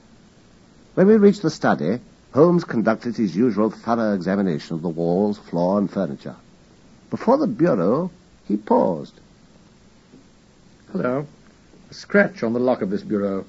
When 0.95 1.07
we 1.07 1.15
reached 1.17 1.41
the 1.41 1.49
study, 1.49 1.99
Holmes 2.33 2.63
conducted 2.63 3.15
his 3.15 3.35
usual 3.35 3.69
thorough 3.69 4.13
examination 4.13 4.75
of 4.75 4.81
the 4.81 4.89
walls, 4.89 5.37
floor, 5.37 5.77
and 5.79 5.89
furniture. 5.89 6.35
Before 7.09 7.37
the 7.37 7.47
bureau, 7.47 8.11
he 8.47 8.57
paused. 8.57 9.19
Hello. 10.91 11.25
A 11.89 11.93
scratch 11.93 12.43
on 12.43 12.53
the 12.53 12.59
lock 12.59 12.81
of 12.81 12.89
this 12.89 13.01
bureau. 13.01 13.45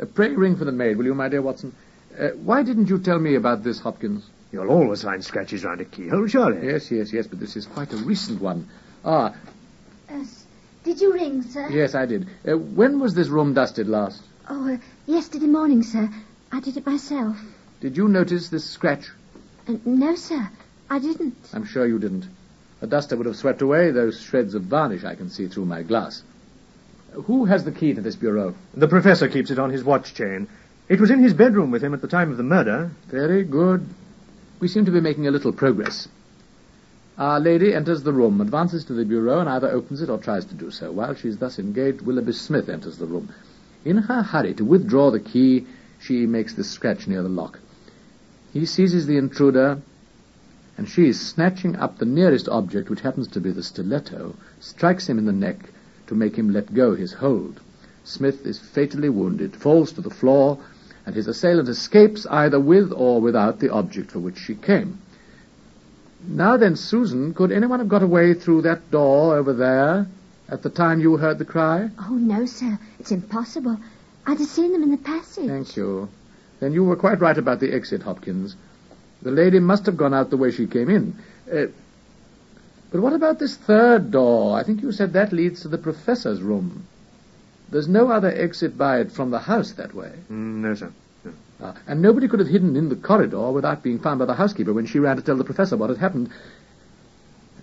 Uh, 0.00 0.06
pray 0.06 0.30
ring 0.34 0.56
for 0.56 0.64
the 0.64 0.72
maid, 0.72 0.96
will 0.96 1.04
you, 1.04 1.14
my 1.14 1.28
dear 1.28 1.42
Watson? 1.42 1.72
Uh, 2.18 2.28
why 2.30 2.62
didn't 2.62 2.88
you 2.88 2.98
tell 2.98 3.18
me 3.18 3.34
about 3.36 3.62
this, 3.62 3.80
Hopkins? 3.80 4.28
You'll 4.50 4.70
always 4.70 5.02
find 5.02 5.22
scratches 5.24 5.64
round 5.64 5.80
a 5.80 5.84
keyhole, 5.84 6.26
surely. 6.26 6.66
Yes, 6.66 6.90
yes, 6.90 7.12
yes, 7.12 7.26
but 7.26 7.38
this 7.38 7.54
is 7.54 7.66
quite 7.66 7.92
a 7.92 7.96
recent 7.96 8.40
one. 8.40 8.68
Ah, 9.04 9.34
Uh, 10.10 10.24
did 10.84 11.00
you 11.00 11.12
ring, 11.12 11.42
sir? 11.42 11.68
yes, 11.70 11.94
I 11.94 12.06
did. 12.06 12.26
Uh, 12.48 12.56
when 12.56 12.98
was 12.98 13.14
this 13.14 13.28
room 13.28 13.52
dusted 13.54 13.88
last? 13.88 14.22
Oh, 14.48 14.72
uh, 14.72 14.78
yesterday 15.06 15.46
morning, 15.46 15.82
sir. 15.82 16.08
I 16.52 16.60
did 16.60 16.76
it 16.76 16.86
myself. 16.86 17.36
Did 17.80 17.96
you 17.96 18.08
notice 18.08 18.48
this 18.48 18.68
scratch? 18.68 19.10
Uh, 19.66 19.74
no, 19.84 20.14
sir. 20.16 20.48
I 20.90 20.98
didn't. 20.98 21.36
I'm 21.52 21.64
sure 21.66 21.86
you 21.86 21.98
didn't. 21.98 22.26
A 22.80 22.86
duster 22.86 23.16
would 23.16 23.26
have 23.26 23.36
swept 23.36 23.60
away 23.60 23.90
those 23.90 24.20
shreds 24.20 24.54
of 24.54 24.62
varnish 24.62 25.04
I 25.04 25.14
can 25.14 25.30
see 25.30 25.48
through 25.48 25.66
my 25.66 25.82
glass. 25.82 26.22
Who 27.12 27.44
has 27.46 27.64
the 27.64 27.72
key 27.72 27.94
to 27.94 28.00
this 28.00 28.16
bureau? 28.16 28.54
The 28.74 28.88
professor 28.88 29.28
keeps 29.28 29.50
it 29.50 29.58
on 29.58 29.70
his 29.70 29.84
watch 29.84 30.14
chain. 30.14 30.48
It 30.88 31.00
was 31.00 31.10
in 31.10 31.22
his 31.22 31.34
bedroom 31.34 31.70
with 31.70 31.82
him 31.82 31.92
at 31.92 32.00
the 32.00 32.08
time 32.08 32.30
of 32.30 32.36
the 32.36 32.42
murder. 32.42 32.90
Very 33.08 33.44
good. 33.44 33.86
We 34.60 34.68
seem 34.68 34.86
to 34.86 34.90
be 34.90 35.00
making 35.00 35.26
a 35.26 35.30
little 35.30 35.52
progress. 35.52 36.08
Our 37.18 37.40
lady 37.40 37.74
enters 37.74 38.02
the 38.02 38.12
room, 38.12 38.40
advances 38.40 38.84
to 38.86 38.92
the 38.94 39.04
bureau, 39.04 39.40
and 39.40 39.48
either 39.48 39.68
opens 39.68 40.00
it 40.02 40.08
or 40.08 40.18
tries 40.18 40.44
to 40.46 40.54
do 40.54 40.70
so. 40.70 40.92
While 40.92 41.14
she 41.14 41.28
is 41.28 41.38
thus 41.38 41.58
engaged, 41.58 42.00
Willoughby 42.00 42.32
Smith 42.32 42.68
enters 42.68 42.96
the 42.96 43.06
room. 43.06 43.34
In 43.84 43.98
her 43.98 44.22
hurry 44.22 44.54
to 44.54 44.64
withdraw 44.64 45.10
the 45.10 45.20
key, 45.20 45.66
she 45.98 46.26
makes 46.26 46.54
this 46.54 46.70
scratch 46.70 47.06
near 47.06 47.22
the 47.22 47.28
lock. 47.28 47.58
He 48.52 48.64
seizes 48.66 49.06
the 49.06 49.16
intruder, 49.16 49.80
and 50.76 50.88
she, 50.88 51.12
snatching 51.12 51.76
up 51.76 51.98
the 51.98 52.06
nearest 52.06 52.48
object, 52.48 52.88
which 52.88 53.00
happens 53.00 53.28
to 53.28 53.40
be 53.40 53.50
the 53.50 53.62
stiletto, 53.62 54.34
strikes 54.60 55.08
him 55.08 55.18
in 55.18 55.26
the 55.26 55.32
neck 55.32 55.70
to 56.06 56.14
make 56.14 56.36
him 56.36 56.52
let 56.52 56.72
go 56.72 56.94
his 56.94 57.12
hold. 57.14 57.60
Smith 58.04 58.46
is 58.46 58.58
fatally 58.58 59.08
wounded, 59.08 59.54
falls 59.54 59.92
to 59.92 60.00
the 60.00 60.10
floor, 60.10 60.58
and 61.04 61.14
his 61.14 61.26
assailant 61.26 61.68
escapes 61.68 62.26
either 62.26 62.60
with 62.60 62.92
or 62.92 63.20
without 63.20 63.60
the 63.60 63.70
object 63.70 64.10
for 64.10 64.18
which 64.18 64.38
she 64.38 64.54
came. 64.54 64.98
Now 66.26 66.56
then, 66.56 66.76
Susan, 66.76 67.34
could 67.34 67.52
anyone 67.52 67.78
have 67.78 67.88
got 67.88 68.02
away 68.02 68.34
through 68.34 68.62
that 68.62 68.90
door 68.90 69.36
over 69.36 69.52
there 69.52 70.06
at 70.48 70.62
the 70.62 70.70
time 70.70 71.00
you 71.00 71.16
heard 71.16 71.38
the 71.38 71.44
cry? 71.44 71.90
Oh, 71.98 72.14
no, 72.14 72.46
sir. 72.46 72.78
It's 72.98 73.12
impossible. 73.12 73.78
I'd 74.28 74.38
have 74.40 74.48
seen 74.48 74.72
them 74.72 74.82
in 74.82 74.90
the 74.90 74.98
passage. 74.98 75.48
Thank 75.48 75.74
you. 75.74 76.10
Then 76.60 76.74
you 76.74 76.84
were 76.84 76.96
quite 76.96 77.18
right 77.20 77.38
about 77.38 77.60
the 77.60 77.72
exit, 77.72 78.02
Hopkins. 78.02 78.56
The 79.22 79.30
lady 79.30 79.58
must 79.58 79.86
have 79.86 79.96
gone 79.96 80.12
out 80.12 80.28
the 80.28 80.36
way 80.36 80.50
she 80.50 80.66
came 80.66 80.90
in. 80.90 81.16
Uh, 81.50 81.68
but 82.90 83.00
what 83.00 83.14
about 83.14 83.38
this 83.38 83.56
third 83.56 84.10
door? 84.10 84.58
I 84.58 84.64
think 84.64 84.82
you 84.82 84.92
said 84.92 85.14
that 85.14 85.32
leads 85.32 85.62
to 85.62 85.68
the 85.68 85.78
professor's 85.78 86.42
room. 86.42 86.86
There's 87.70 87.88
no 87.88 88.10
other 88.10 88.30
exit 88.30 88.76
by 88.76 89.00
it 89.00 89.12
from 89.12 89.30
the 89.30 89.38
house 89.38 89.72
that 89.72 89.94
way. 89.94 90.12
Mm, 90.30 90.60
no, 90.60 90.74
sir. 90.74 90.92
No. 91.24 91.32
Ah, 91.62 91.74
and 91.86 92.02
nobody 92.02 92.28
could 92.28 92.40
have 92.40 92.48
hidden 92.48 92.76
in 92.76 92.90
the 92.90 92.96
corridor 92.96 93.50
without 93.50 93.82
being 93.82 93.98
found 93.98 94.18
by 94.18 94.26
the 94.26 94.34
housekeeper 94.34 94.74
when 94.74 94.84
she 94.84 94.98
ran 94.98 95.16
to 95.16 95.22
tell 95.22 95.36
the 95.36 95.44
professor 95.44 95.78
what 95.78 95.88
had 95.88 95.98
happened. 95.98 96.30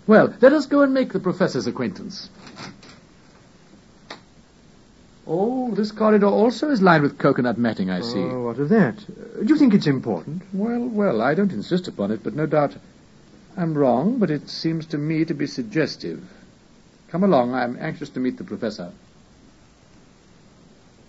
Well, 0.08 0.34
let 0.42 0.54
us 0.54 0.66
go 0.66 0.82
and 0.82 0.96
make 0.96 1.14
the 1.14 1.20
professor's 1.20 1.68
acquaintance. 1.68 2.30
Oh, 5.28 5.74
this 5.74 5.92
corridor 5.92 6.28
also 6.28 6.70
is 6.70 6.82
lined 6.82 7.02
with 7.04 7.18
coconut 7.18 7.58
matting, 7.58 7.90
I 7.90 8.02
see. 8.02 8.20
Oh, 8.20 8.44
what 8.44 8.60
of 8.60 8.70
that? 8.70 8.96
Uh, 9.00 9.42
do 9.42 9.48
you 9.48 9.58
think 9.58 9.74
it's 9.74 9.88
important? 9.88 10.44
Well, 10.54 10.88
well, 10.88 11.22
I 11.22 11.34
don't 11.34 11.52
insist 11.52 11.88
upon 11.88 12.12
it, 12.12 12.24
but 12.24 12.36
no 12.36 12.46
doubt 12.46 12.76
I'm 13.58 13.74
wrong, 13.74 14.20
but 14.20 14.30
it 14.30 14.50
seems 14.50 14.86
to 14.88 14.98
me 14.98 15.26
to 15.26 15.34
be 15.34 15.48
suggestive. 15.48 16.24
Come 17.10 17.24
along, 17.24 17.56
I'm 17.56 17.78
anxious 17.80 18.10
to 18.10 18.20
meet 18.20 18.38
the 18.38 18.44
professor. 18.44 18.92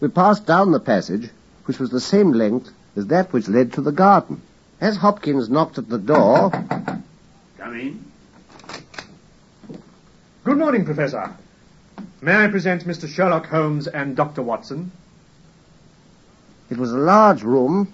We 0.01 0.09
passed 0.09 0.47
down 0.47 0.73
the 0.73 0.81
passage, 0.81 1.31
which 1.67 1.79
was 1.79 1.91
the 1.91 2.01
same 2.01 2.33
length 2.33 2.71
as 2.97 3.09
that 3.09 3.33
which 3.33 3.49
led 3.49 3.75
to 3.75 3.83
the 3.83 3.93
garden. 3.93 4.41
As 4.81 4.97
Hopkins 4.97 5.51
knocked 5.51 5.79
at 5.79 5.89
the 5.89 5.99
door, 5.99 6.51
Come 6.51 7.75
in. 7.75 8.05
Good 10.45 10.59
morning, 10.59 10.85
Professor. 10.85 11.35
May 12.27 12.43
I 12.43 12.49
present 12.49 12.85
Mr. 12.85 13.07
Sherlock 13.07 13.47
Holmes 13.47 13.87
and 13.87 14.17
Dr. 14.17 14.43
Watson? 14.43 14.91
it 16.69 16.77
was 16.77 16.91
a 16.91 16.99
large 16.99 17.45
room, 17.45 17.93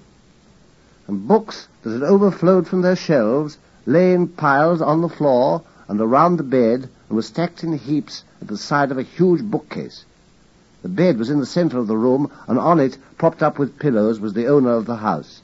and 1.06 1.28
books 1.28 1.68
that 1.82 1.92
had 1.92 2.02
overflowed 2.02 2.66
from 2.66 2.80
their 2.80 2.96
shelves 2.96 3.58
lay 3.84 4.14
in 4.14 4.28
piles 4.28 4.80
on 4.80 5.02
the 5.02 5.08
floor 5.10 5.60
and 5.86 6.00
around 6.00 6.38
the 6.38 6.44
bed 6.44 6.88
and 7.08 7.16
were 7.16 7.20
stacked 7.20 7.62
in 7.62 7.76
heaps 7.76 8.24
at 8.40 8.48
the 8.48 8.56
side 8.56 8.90
of 8.90 8.96
a 8.96 9.02
huge 9.02 9.42
bookcase. 9.42 10.06
The 10.80 10.88
bed 10.88 11.18
was 11.18 11.28
in 11.28 11.38
the 11.38 11.44
center 11.44 11.76
of 11.76 11.86
the 11.86 11.98
room, 11.98 12.30
and 12.48 12.58
on 12.58 12.80
it, 12.80 12.96
propped 13.18 13.42
up 13.42 13.58
with 13.58 13.78
pillows, 13.78 14.18
was 14.18 14.32
the 14.32 14.46
owner 14.46 14.72
of 14.72 14.86
the 14.86 14.96
house. 14.96 15.42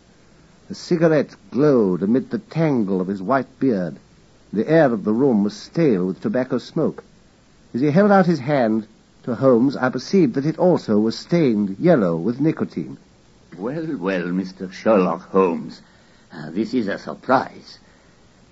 A 0.71 0.75
cigarette 0.75 1.37
glowed 1.51 2.03
amid 2.03 2.31
the 2.31 2.39
tangle 2.39 3.03
of 3.03 3.09
his 3.09 3.21
white 3.21 3.59
beard. 3.61 3.97
The 4.51 4.67
air 4.67 4.91
of 4.95 5.05
the 5.05 5.13
room 5.13 5.45
was 5.45 5.53
stale 5.53 6.07
with 6.07 6.23
tobacco 6.23 6.57
smoke. 6.57 7.05
As 7.79 7.83
he 7.83 7.93
held 7.93 8.11
out 8.11 8.27
his 8.27 8.41
hand 8.41 8.89
to 9.23 9.37
Holmes, 9.37 9.77
I 9.77 9.89
perceived 9.89 10.35
that 10.35 10.45
it 10.45 10.59
also 10.59 10.99
was 10.99 11.17
stained 11.17 11.77
yellow 11.79 12.17
with 12.17 12.41
nicotine. 12.41 12.99
Well, 13.57 13.97
well, 13.97 14.25
Mr. 14.25 14.73
Sherlock 14.73 15.31
Holmes. 15.31 15.81
Uh, 16.33 16.51
this 16.51 16.75
is 16.75 16.89
a 16.89 16.99
surprise. 16.99 17.79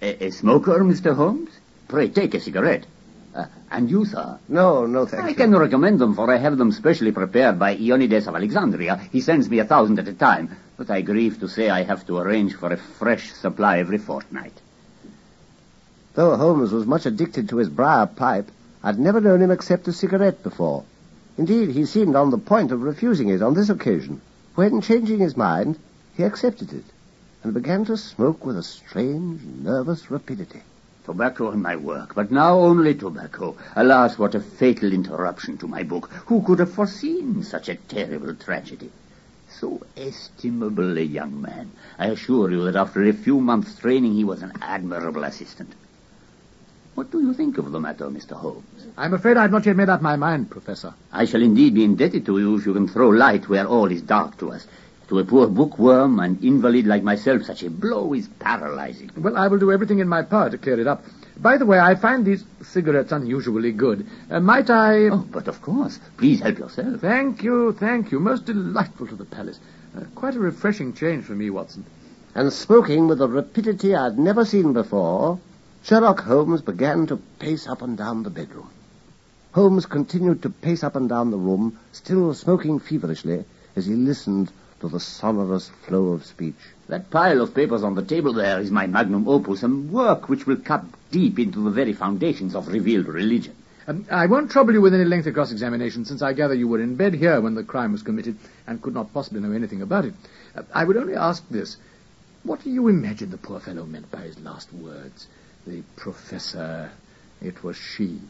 A, 0.01 0.27
a 0.27 0.31
smoker, 0.31 0.79
Mr. 0.85 1.13
Holmes? 1.17 1.51
Pray 1.89 2.09
take 2.09 2.35
a 2.35 2.41
cigarette. 2.41 2.87
Uh, 3.35 3.47
and 3.69 3.91
you, 3.91 4.05
sir? 4.05 4.39
No, 4.49 4.87
no, 4.87 5.07
thank 5.07 5.25
I 5.25 5.29
you. 5.31 5.35
can 5.35 5.57
recommend 5.59 5.99
them, 5.99 6.15
for 6.15 6.33
I 6.33 6.37
have 6.37 6.57
them 6.57 6.71
specially 6.71 7.11
prepared 7.11 7.59
by 7.59 7.73
Ionides 7.73 8.29
of 8.29 8.37
Alexandria. 8.37 9.09
He 9.11 9.21
sends 9.21 9.51
me 9.51 9.59
a 9.59 9.65
thousand 9.65 9.99
at 9.99 10.07
a 10.07 10.15
time, 10.15 10.57
but 10.77 10.89
I 10.89 11.01
grieve 11.01 11.41
to 11.41 11.49
say 11.49 11.69
I 11.69 11.83
have 11.83 12.07
to 12.07 12.19
arrange 12.19 12.55
for 12.55 12.73
a 12.73 12.77
fresh 12.77 13.33
supply 13.33 13.81
every 13.81 13.99
fortnight. 13.99 14.55
Though 16.15 16.37
Holmes 16.37 16.71
was 16.71 16.87
much 16.87 17.07
addicted 17.07 17.49
to 17.49 17.57
his 17.57 17.69
briar 17.69 18.07
pipe, 18.07 18.53
I'd 18.83 18.99
never 18.99 19.21
known 19.21 19.43
him 19.43 19.51
accept 19.51 19.89
a 19.89 19.93
cigarette 19.93 20.43
before. 20.43 20.85
Indeed, 21.39 21.71
he 21.71 21.85
seemed 21.87 22.17
on 22.17 22.31
the 22.31 22.39
point 22.39 22.73
of 22.73 22.83
refusing 22.83 23.29
it 23.29 23.43
on 23.43 23.55
this 23.55 23.69
occasion, 23.69 24.21
when, 24.55 24.81
changing 24.81 25.19
his 25.19 25.37
mind, 25.37 25.79
he 26.15 26.23
accepted 26.23 26.73
it 26.73 26.85
and 27.43 27.55
began 27.55 27.85
to 27.85 27.97
smoke 27.97 28.45
with 28.45 28.57
a 28.57 28.63
strange, 28.63 29.43
nervous 29.43 30.11
rapidity. 30.11 30.63
Tobacco 31.05 31.53
in 31.53 31.63
my 31.63 31.77
work, 31.77 32.15
but 32.15 32.33
now 32.33 32.59
only 32.59 32.95
tobacco. 32.95 33.57
Alas, 33.77 34.19
what 34.19 34.35
a 34.35 34.41
fatal 34.41 34.93
interruption 34.93 35.57
to 35.59 35.69
my 35.69 35.85
book. 35.85 36.11
Who 36.27 36.43
could 36.43 36.59
have 36.59 36.73
foreseen 36.73 37.45
such 37.45 37.69
a 37.69 37.77
terrible 37.77 38.35
tragedy? 38.35 38.91
So 39.49 39.83
estimable 39.97 40.99
a 40.99 41.03
young 41.03 41.41
man. 41.41 41.71
I 41.99 42.07
assure 42.07 42.51
you 42.51 42.65
that 42.65 42.75
after 42.75 43.05
a 43.05 43.13
few 43.13 43.41
months' 43.41 43.79
training 43.79 44.15
he 44.15 44.25
was 44.25 44.43
an 44.43 44.55
admirable 44.61 45.23
assistant. 45.23 45.73
What 46.97 47.11
do 47.11 47.21
you 47.21 47.35
think 47.35 47.59
of 47.59 47.73
the 47.73 47.79
matter, 47.79 48.07
Mr. 48.07 48.33
Holmes? 48.33 48.87
I'm 48.97 49.13
afraid 49.13 49.37
I've 49.37 49.51
not 49.51 49.67
yet 49.67 49.77
made 49.77 49.91
up 49.91 50.01
my 50.01 50.17
mind, 50.17 50.51
Professor. 50.51 50.95
I 51.13 51.27
shall 51.27 51.43
indeed 51.43 51.75
be 51.75 51.85
indebted 51.85 52.25
to 52.25 52.39
you 52.39 52.57
if 52.57 52.65
you 52.65 52.73
can 52.73 52.89
throw 52.89 53.11
light 53.11 53.51
where 53.51 53.67
all 53.67 53.93
is 53.93 54.01
dark 54.01 54.39
to 54.39 54.53
us. 54.53 54.67
To 55.09 55.19
a 55.19 55.25
poor 55.25 55.47
bookworm 55.47 56.19
and 56.21 56.43
invalid 56.43 56.87
like 56.87 57.03
myself, 57.03 57.43
such 57.43 57.63
a 57.65 57.69
blow 57.69 58.15
is 58.15 58.29
paralyzing. 58.39 59.11
Well, 59.15 59.37
I 59.37 59.49
will 59.49 59.59
do 59.59 59.71
everything 59.73 59.99
in 59.99 60.09
my 60.09 60.23
power 60.23 60.49
to 60.49 60.57
clear 60.57 60.81
it 60.81 60.87
up. 60.87 61.05
By 61.37 61.59
the 61.59 61.67
way, 61.67 61.79
I 61.79 61.97
find 61.97 62.25
these 62.25 62.45
cigarettes 62.63 63.13
unusually 63.13 63.73
good. 63.73 64.07
Uh, 64.31 64.41
might 64.41 64.71
I... 64.71 65.11
Oh, 65.11 65.19
but 65.19 65.49
of 65.49 65.61
course. 65.61 66.01
Please 66.17 66.41
help 66.41 66.57
yourself. 66.57 67.03
Thank 67.03 67.43
you, 67.43 67.75
thank 67.75 68.11
you. 68.11 68.21
Most 68.21 68.47
delightful 68.47 69.07
to 69.09 69.17
the 69.17 69.27
palace. 69.27 69.61
Uh, 69.95 70.05
quite 70.15 70.35
a 70.35 70.41
refreshing 70.41 70.95
change 70.95 71.27
for 71.27 71.35
me, 71.35 71.51
Watson. 71.51 71.85
And 72.35 72.51
smoking 72.51 73.07
with 73.07 73.21
a 73.21 73.29
rapidity 73.29 73.95
I'd 73.95 74.19
never 74.19 74.47
seen 74.47 74.73
before, 74.73 75.39
Sherlock 75.87 76.23
Holmes 76.23 76.63
began 76.63 77.07
to 77.07 77.17
pace 77.39 77.69
up 77.69 77.81
and 77.81 77.97
down 77.97 78.25
the 78.25 78.31
bedroom. 78.31 78.71
Holmes 79.53 79.87
continued 79.87 80.43
to 80.43 80.51
pace 80.51 80.83
up 80.83 80.97
and 80.97 81.09
down 81.09 81.31
the 81.31 81.37
room, 81.37 81.79
still 81.93 82.35
smoking 82.35 82.81
feverishly, 82.81 83.45
as 83.77 83.87
he 83.87 83.95
listened 83.95 84.51
to 84.81 84.89
the 84.89 84.99
sonorous 84.99 85.69
flow 85.69 86.09
of 86.09 86.27
speech. 86.27 86.57
That 86.89 87.09
pile 87.11 87.41
of 87.41 87.55
papers 87.55 87.85
on 87.85 87.95
the 87.95 88.03
table 88.03 88.33
there 88.33 88.59
is 88.59 88.73
my 88.73 88.89
magnum 88.89 89.29
opus, 89.29 89.63
and 89.63 89.93
work 89.93 90.29
which 90.29 90.45
will 90.45 90.57
cut 90.57 90.85
deep 91.13 91.39
into 91.39 91.63
the 91.63 91.71
very 91.71 91.93
foundations 91.93 92.57
of 92.57 92.67
revealed 92.67 93.07
religion. 93.07 93.55
Um, 93.87 94.07
I 94.11 94.27
won't 94.27 94.51
trouble 94.51 94.73
you 94.73 94.81
with 94.81 94.93
any 94.93 95.05
lengthy 95.05 95.31
cross-examination, 95.31 96.05
since 96.05 96.21
I 96.21 96.33
gather 96.33 96.55
you 96.55 96.67
were 96.67 96.81
in 96.81 96.97
bed 96.97 97.15
here 97.15 97.41
when 97.41 97.55
the 97.55 97.63
crime 97.63 97.93
was 97.93 98.03
committed 98.03 98.37
and 98.67 98.83
could 98.83 98.95
not 98.95 99.15
possibly 99.15 99.39
know 99.39 99.53
anything 99.53 99.83
about 99.83 100.05
it. 100.05 100.15
Uh, 100.57 100.63
I 100.75 100.83
would 100.83 100.97
only 100.97 101.15
ask 101.15 101.49
this. 101.49 101.77
What 102.43 102.65
do 102.65 102.71
you 102.71 102.89
imagine 102.89 103.31
the 103.31 103.39
poor 103.39 103.61
fellow 103.61 103.87
meant 103.87 104.11
by 104.11 104.23
his 104.23 104.41
last 104.41 104.73
words? 104.73 105.29
The 105.67 105.83
professor, 105.97 106.93
it 107.43 107.65
was 107.65 107.77
she. 107.77 108.21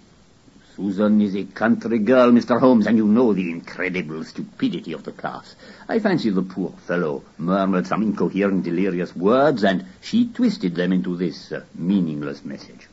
Susan 0.75 1.21
is 1.21 1.37
a 1.37 1.45
country 1.45 1.99
girl, 1.99 2.31
Mr. 2.31 2.59
Holmes, 2.59 2.87
and 2.87 2.97
you 2.97 3.07
know 3.07 3.35
the 3.35 3.50
incredible 3.50 4.25
stupidity 4.25 4.95
of 4.95 5.05
the 5.05 5.12
class. 5.12 5.55
I 5.87 5.99
fancy 5.99 6.31
the 6.31 6.43
poor 6.43 6.73
fellow 6.87 7.25
murmured 7.37 7.87
some 7.87 8.02
incoherent, 8.02 8.64
delirious 8.64 9.14
words, 9.14 9.64
and 9.64 9.85
she 10.00 10.28
twisted 10.28 10.75
them 10.76 10.95
into 10.95 11.14
this 11.14 11.52
uh, 11.52 11.64
meaningless 11.75 12.43
message. 12.43 12.88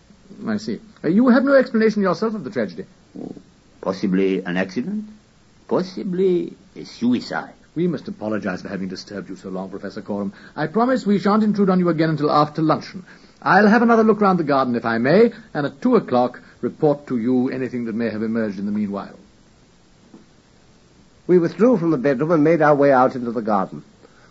I 0.45 0.57
see. 0.57 0.81
Uh, 1.01 1.07
you 1.07 1.29
have 1.29 1.45
no 1.45 1.55
explanation 1.55 2.01
yourself 2.01 2.35
of 2.35 2.43
the 2.43 2.49
tragedy. 2.49 2.85
Oh, 3.17 3.33
possibly 3.79 4.43
an 4.43 4.57
accident? 4.57 5.05
Possibly 5.69 6.53
a 6.75 6.83
suicide. 6.83 7.53
We 7.75 7.87
must 7.87 8.09
apologize 8.09 8.61
for 8.61 8.67
having 8.67 8.89
disturbed 8.89 9.29
you 9.29 9.37
so 9.37 9.49
long, 9.49 9.69
Professor 9.69 10.01
Coram. 10.01 10.33
I 10.55 10.67
promise 10.67 11.05
we 11.05 11.17
shan't 11.19 11.43
intrude 11.43 11.69
on 11.69 11.79
you 11.79 11.87
again 11.89 12.09
until 12.09 12.29
after 12.29 12.61
luncheon. 12.61 13.05
I'll 13.43 13.67
have 13.67 13.81
another 13.81 14.03
look 14.03 14.21
round 14.21 14.39
the 14.39 14.45
garden, 14.45 14.75
if 14.75 14.85
I 14.85 14.97
may, 14.97 15.33
and 15.53 15.65
at 15.65 15.81
two 15.81 15.97
o'clock 15.97 16.41
report 16.61 17.07
to 17.07 17.17
you 17.17 17.49
anything 17.49 17.85
that 17.85 17.95
may 17.95 18.09
have 18.09 18.23
emerged 18.23 18.57
in 18.57 18.65
the 18.65 18.71
meanwhile. 18.71 19.19
We 21.27 21.39
withdrew 21.39 21.77
from 21.77 21.91
the 21.91 21.97
bedroom 21.97 22.31
and 22.31 22.43
made 22.43 22.61
our 22.61 22.75
way 22.75 22.91
out 22.91 23.15
into 23.15 23.31
the 23.31 23.41
garden. 23.41 23.83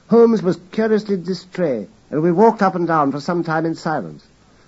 Holmes 0.08 0.42
was 0.42 0.58
curiously 0.72 1.16
distrait, 1.16 1.88
and 2.10 2.22
we 2.22 2.32
walked 2.32 2.62
up 2.62 2.74
and 2.74 2.86
down 2.86 3.12
for 3.12 3.20
some 3.20 3.44
time 3.44 3.66
in 3.66 3.74
silence. 3.74 4.26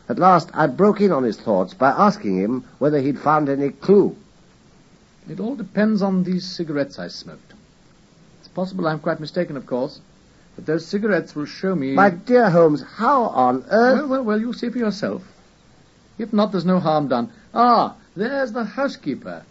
At 0.09 0.19
last, 0.19 0.51
I 0.53 0.67
broke 0.67 1.01
in 1.01 1.13
on 1.13 1.23
his 1.23 1.39
thoughts 1.39 1.73
by 1.73 1.91
asking 1.91 2.37
him 2.37 2.65
whether 2.79 3.01
he'd 3.01 3.19
found 3.19 3.49
any 3.49 3.71
clue. 3.71 4.17
It 5.29 5.41
all 5.41 5.57
depends 5.57 6.03
on 6.03 6.25
these 6.25 6.45
cigarettes 6.45 6.99
I 6.99 7.09
smoked. 7.09 7.55
It's 8.41 8.49
possible 8.49 8.87
I'm 8.87 9.01
quite 9.01 9.21
mistaken, 9.21 9.57
of 9.57 9.67
course, 9.67 10.01
but 10.57 10.67
those 10.67 10.87
cigarettes 10.87 11.35
will 11.35 11.47
show 11.47 11.75
me... 11.75 11.93
My 11.93 12.11
dear 12.11 12.51
Holmes, 12.51 12.83
how 12.83 13.25
on 13.25 13.65
earth... 13.69 14.01
Well, 14.01 14.09
well, 14.09 14.23
well, 14.23 14.41
you'll 14.41 14.53
see 14.53 14.69
for 14.71 14.79
yourself. 14.79 15.23
If 16.19 16.33
not, 16.33 16.53
there's 16.53 16.65
no 16.65 16.81
harm 16.81 17.09
done. 17.09 17.33
Ah, 17.53 17.97
there's 18.15 18.53
the 18.53 18.65
housekeeper. 18.65 19.45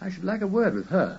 I 0.00 0.10
should 0.10 0.24
like 0.24 0.42
a 0.42 0.46
word 0.46 0.74
with 0.74 0.88
her. 0.88 1.18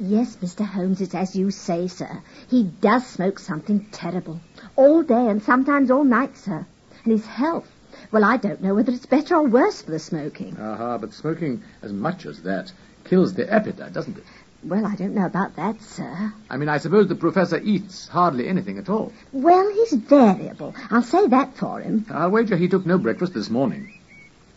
Yes, 0.00 0.36
Mr. 0.36 0.64
Holmes, 0.64 1.00
it's 1.00 1.14
as 1.14 1.36
you 1.36 1.52
say, 1.52 1.86
sir. 1.86 2.22
He 2.48 2.64
does 2.64 3.06
smoke 3.06 3.38
something 3.38 3.86
terrible. 3.92 4.40
All 4.74 5.02
day 5.02 5.28
and 5.28 5.40
sometimes 5.42 5.90
all 5.90 6.02
night, 6.02 6.36
sir. 6.36 6.66
And 7.04 7.12
his 7.12 7.26
health. 7.26 7.70
Well, 8.10 8.24
I 8.24 8.36
don't 8.36 8.62
know 8.62 8.74
whether 8.74 8.90
it's 8.90 9.06
better 9.06 9.36
or 9.36 9.46
worse 9.46 9.82
for 9.82 9.92
the 9.92 10.00
smoking. 10.00 10.56
Aha, 10.58 10.98
but 10.98 11.12
smoking 11.12 11.62
as 11.82 11.92
much 11.92 12.26
as 12.26 12.42
that 12.42 12.72
kills 13.04 13.34
the 13.34 13.52
appetite, 13.52 13.92
doesn't 13.92 14.18
it? 14.18 14.24
Well, 14.64 14.86
I 14.86 14.94
don't 14.94 15.14
know 15.14 15.26
about 15.26 15.56
that, 15.56 15.82
sir. 15.82 16.32
I 16.48 16.56
mean, 16.56 16.68
I 16.68 16.78
suppose 16.78 17.08
the 17.08 17.16
professor 17.16 17.58
eats 17.58 18.06
hardly 18.06 18.46
anything 18.46 18.78
at 18.78 18.88
all. 18.88 19.12
Well, 19.32 19.68
he's 19.72 19.92
variable. 19.92 20.74
I'll 20.88 21.02
say 21.02 21.26
that 21.26 21.56
for 21.56 21.80
him. 21.80 22.06
I'll 22.10 22.30
wager 22.30 22.56
he 22.56 22.68
took 22.68 22.86
no 22.86 22.96
breakfast 22.96 23.34
this 23.34 23.50
morning. 23.50 23.92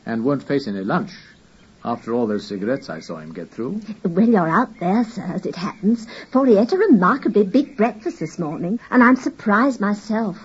And 0.06 0.24
won't 0.24 0.44
face 0.44 0.68
any 0.68 0.84
lunch. 0.84 1.12
After 1.84 2.14
all 2.14 2.28
those 2.28 2.46
cigarettes 2.48 2.88
I 2.88 3.00
saw 3.00 3.18
him 3.18 3.34
get 3.34 3.50
through. 3.50 3.82
Well, 4.04 4.30
you're 4.30 4.48
out 4.48 4.80
there, 4.80 5.04
sir, 5.06 5.24
as 5.24 5.46
it 5.48 5.56
happens, 5.56 6.06
for 6.32 6.46
he 6.46 6.58
ate 6.58 6.74
a 6.74 6.78
remarkably 6.78 7.44
big 7.44 7.76
breakfast 7.76 8.20
this 8.20 8.38
morning, 8.38 8.80
and 8.92 9.04
I'm 9.04 9.16
surprised 9.16 9.82
myself. 9.82 10.38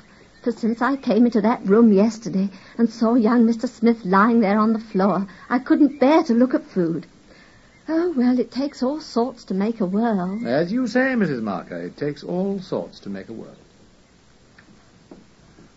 For 0.43 0.53
since 0.53 0.81
I 0.81 0.97
came 0.97 1.27
into 1.27 1.43
that 1.43 1.67
room 1.67 1.93
yesterday 1.93 2.49
and 2.79 2.89
saw 2.89 3.15
young 3.15 3.47
Mr. 3.47 3.69
Smith 3.69 4.07
lying 4.07 4.41
there 4.41 4.59
on 4.59 4.73
the 4.73 4.79
floor, 4.79 5.27
I 5.51 5.59
couldn't 5.59 6.01
bear 6.01 6.23
to 6.23 6.33
look 6.33 6.55
at 6.55 6.65
food. 6.65 7.07
Oh, 7.93 8.13
well, 8.17 8.39
it 8.39 8.53
takes 8.53 8.85
all 8.85 9.01
sorts 9.01 9.43
to 9.47 9.55
make 9.55 9.81
a 9.81 9.85
world. 9.85 10.47
As 10.47 10.71
you 10.71 10.87
say, 10.87 11.01
Mrs. 11.17 11.43
Marker, 11.43 11.77
it 11.77 11.97
takes 11.97 12.23
all 12.23 12.61
sorts 12.61 13.01
to 13.01 13.09
make 13.09 13.29
a 13.29 13.33
world. 13.33 13.57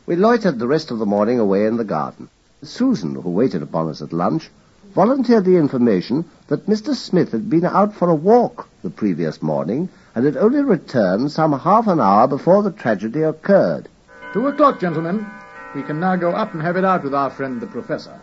We 0.06 0.16
loitered 0.16 0.60
the 0.60 0.68
rest 0.68 0.92
of 0.92 1.00
the 1.00 1.08
morning 1.08 1.40
away 1.40 1.66
in 1.66 1.78
the 1.78 1.84
garden. 1.84 2.30
Susan, 2.62 3.16
who 3.16 3.32
waited 3.32 3.64
upon 3.64 3.90
us 3.90 4.04
at 4.04 4.14
lunch, 4.14 4.52
volunteered 4.94 5.44
the 5.44 5.58
information 5.58 6.26
that 6.50 6.68
Mr. 6.68 6.94
Smith 6.94 7.32
had 7.32 7.50
been 7.50 7.66
out 7.66 7.96
for 7.96 8.10
a 8.10 8.16
walk 8.16 8.70
the 8.84 8.92
previous 8.92 9.42
morning 9.42 9.90
and 10.14 10.24
had 10.24 10.38
only 10.38 10.62
returned 10.62 11.32
some 11.32 11.58
half 11.58 11.88
an 11.88 12.00
hour 12.00 12.28
before 12.28 12.62
the 12.62 12.72
tragedy 12.72 13.24
occurred. 13.24 13.90
Two 14.34 14.46
o'clock, 14.46 14.80
gentlemen. 14.80 15.26
We 15.74 15.82
can 15.82 16.00
now 16.00 16.16
go 16.16 16.34
up 16.34 16.54
and 16.54 16.62
have 16.62 16.78
it 16.78 16.86
out 16.86 17.04
with 17.04 17.16
our 17.16 17.32
friend 17.32 17.60
the 17.60 17.66
professor. 17.66 18.22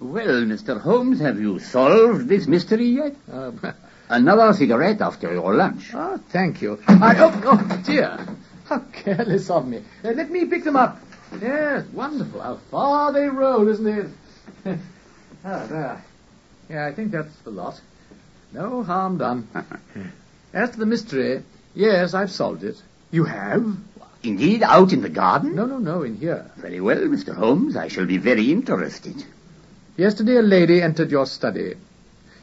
Well, 0.00 0.42
Mr. 0.44 0.80
Holmes, 0.80 1.20
have 1.20 1.40
you 1.40 1.58
solved 1.58 2.28
this 2.28 2.46
mystery 2.46 2.86
yet? 2.88 3.14
Uh, 3.32 3.52
Another 4.08 4.52
cigarette 4.52 5.00
after 5.00 5.32
your 5.32 5.54
lunch. 5.54 5.90
oh, 5.94 6.18
thank 6.28 6.60
you. 6.60 6.78
I, 6.86 7.14
oh, 7.18 7.40
oh, 7.44 7.82
dear. 7.84 8.18
How 8.66 8.80
careless 8.92 9.48
of 9.50 9.66
me. 9.66 9.78
Uh, 10.04 10.10
let 10.10 10.30
me 10.30 10.44
pick 10.44 10.64
them 10.64 10.76
up. 10.76 10.98
Yes, 11.40 11.86
wonderful. 11.92 12.40
How 12.40 12.56
far 12.70 13.12
they 13.12 13.28
roll, 13.28 13.66
isn't 13.68 13.86
it? 13.86 14.06
ah, 15.44 15.66
there. 15.66 16.04
Yeah, 16.68 16.86
I 16.86 16.92
think 16.92 17.12
that's 17.12 17.34
the 17.38 17.50
lot. 17.50 17.80
No 18.52 18.82
harm 18.82 19.18
done. 19.18 19.48
As 20.52 20.70
to 20.70 20.78
the 20.78 20.86
mystery, 20.86 21.42
yes, 21.74 22.14
I've 22.14 22.30
solved 22.30 22.62
it. 22.62 22.80
You 23.10 23.24
have? 23.24 23.76
Indeed, 24.22 24.62
out 24.62 24.92
in 24.92 25.02
the 25.02 25.08
garden? 25.08 25.54
No, 25.54 25.66
no, 25.66 25.78
no, 25.78 26.02
in 26.02 26.16
here. 26.16 26.50
Very 26.56 26.80
well, 26.80 27.00
Mr. 27.00 27.34
Holmes. 27.34 27.76
I 27.76 27.88
shall 27.88 28.06
be 28.06 28.18
very 28.18 28.52
interested. 28.52 29.24
Yesterday 29.96 30.38
a 30.38 30.42
lady 30.42 30.82
entered 30.82 31.12
your 31.12 31.24
study. 31.24 31.74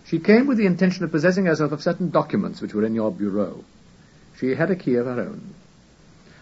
She 0.06 0.20
came 0.20 0.48
with 0.48 0.58
the 0.58 0.66
intention 0.66 1.04
of 1.04 1.12
possessing 1.12 1.46
herself 1.46 1.74
of 1.74 1.82
certain 1.82 2.10
documents 2.10 2.62
which 2.62 2.74
were 2.74 2.86
in 2.86 2.96
your 2.96 3.12
bureau. 3.12 3.66
She 4.40 4.56
had 4.56 4.72
a 4.72 4.76
key 4.76 4.96
of 4.96 5.06
her 5.06 5.20
own. 5.20 5.54